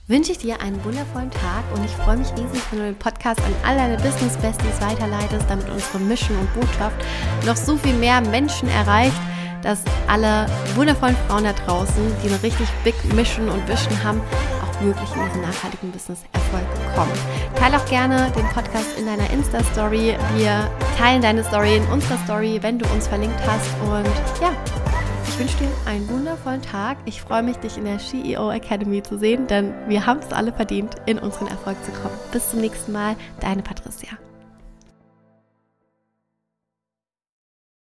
wünsche 0.09 0.33
ich 0.33 0.39
dir 0.39 0.61
einen 0.63 0.83
wundervollen 0.85 1.31
Tag 1.31 1.65
und 1.75 1.85
ich 1.85 1.91
freue 1.91 2.17
mich 2.17 2.29
riesig, 2.33 2.63
wenn 2.71 2.79
du 2.79 2.85
den 2.87 2.97
Podcast 2.97 3.41
an 3.41 3.55
all 3.63 3.77
deine 3.77 3.97
Business 3.99 4.37
Besties 4.39 4.81
weiterleitest, 4.81 5.45
damit 5.49 5.69
unsere 5.69 5.99
Mission 5.99 6.39
und 6.39 6.53
Botschaft 6.55 6.97
noch 7.45 7.57
so 7.57 7.77
viel 7.77 7.93
mehr 7.93 8.23
Menschen 8.23 8.69
erreicht, 8.71 9.21
dass 9.63 9.83
alle 10.07 10.47
wundervollen 10.77 11.17
Frauen 11.29 11.45
da 11.45 11.53
draußen, 11.53 11.95
die 12.25 12.29
eine 12.29 12.43
richtig 12.43 12.67
Big 12.85 12.95
Mission 13.13 13.51
und 13.51 13.69
Vision 13.69 14.03
haben, 14.03 14.23
auch 14.63 14.81
wirklich 14.81 15.11
in 15.15 15.21
ihren 15.21 15.43
nachhaltigen 15.43 15.93
Business 15.93 16.21
Erfolg 16.33 16.65
kommen. 16.95 17.13
Teile 17.57 17.77
auch 17.77 17.87
gerne 17.87 18.31
den 18.31 18.47
Podcast 18.49 18.99
in 18.99 19.05
deiner 19.05 19.29
Insta-Story. 19.31 20.17
Wir 20.37 20.71
teilen 20.97 21.21
deine 21.21 21.45
Story 21.45 21.77
in 21.77 21.85
unserer 21.89 22.17
Story, 22.25 22.59
wenn 22.63 22.79
du 22.79 22.87
uns 22.95 23.07
verlinkt 23.09 23.41
hast. 23.47 23.69
Und 23.83 24.07
ja, 24.41 24.53
ich 25.39 25.45
wünsche 25.45 25.59
dir 25.59 25.71
einen 25.87 26.09
wundervollen 26.09 26.63
Tag. 26.63 26.99
Ich 27.05 27.21
freue 27.21 27.45
mich, 27.45 27.57
dich 27.59 27.79
in 27.79 27.85
der 27.85 27.99
CEO 27.99 28.51
Academy 28.51 29.05
zu 29.05 29.17
sehen, 29.19 29.47
denn 29.47 29.73
wir 29.87 30.05
haben 30.05 30.19
es 30.19 30.33
alle 30.33 30.53
verdient, 30.53 30.97
in 31.07 31.17
unseren 31.19 31.47
Erfolg 31.47 31.77
zu 31.85 31.93
kommen. 31.93 32.19
Bis 32.33 32.51
zum 32.51 32.61
nächsten 32.61 32.91
Mal, 32.91 33.15
deine 33.41 33.63
Patricia. 33.63 34.19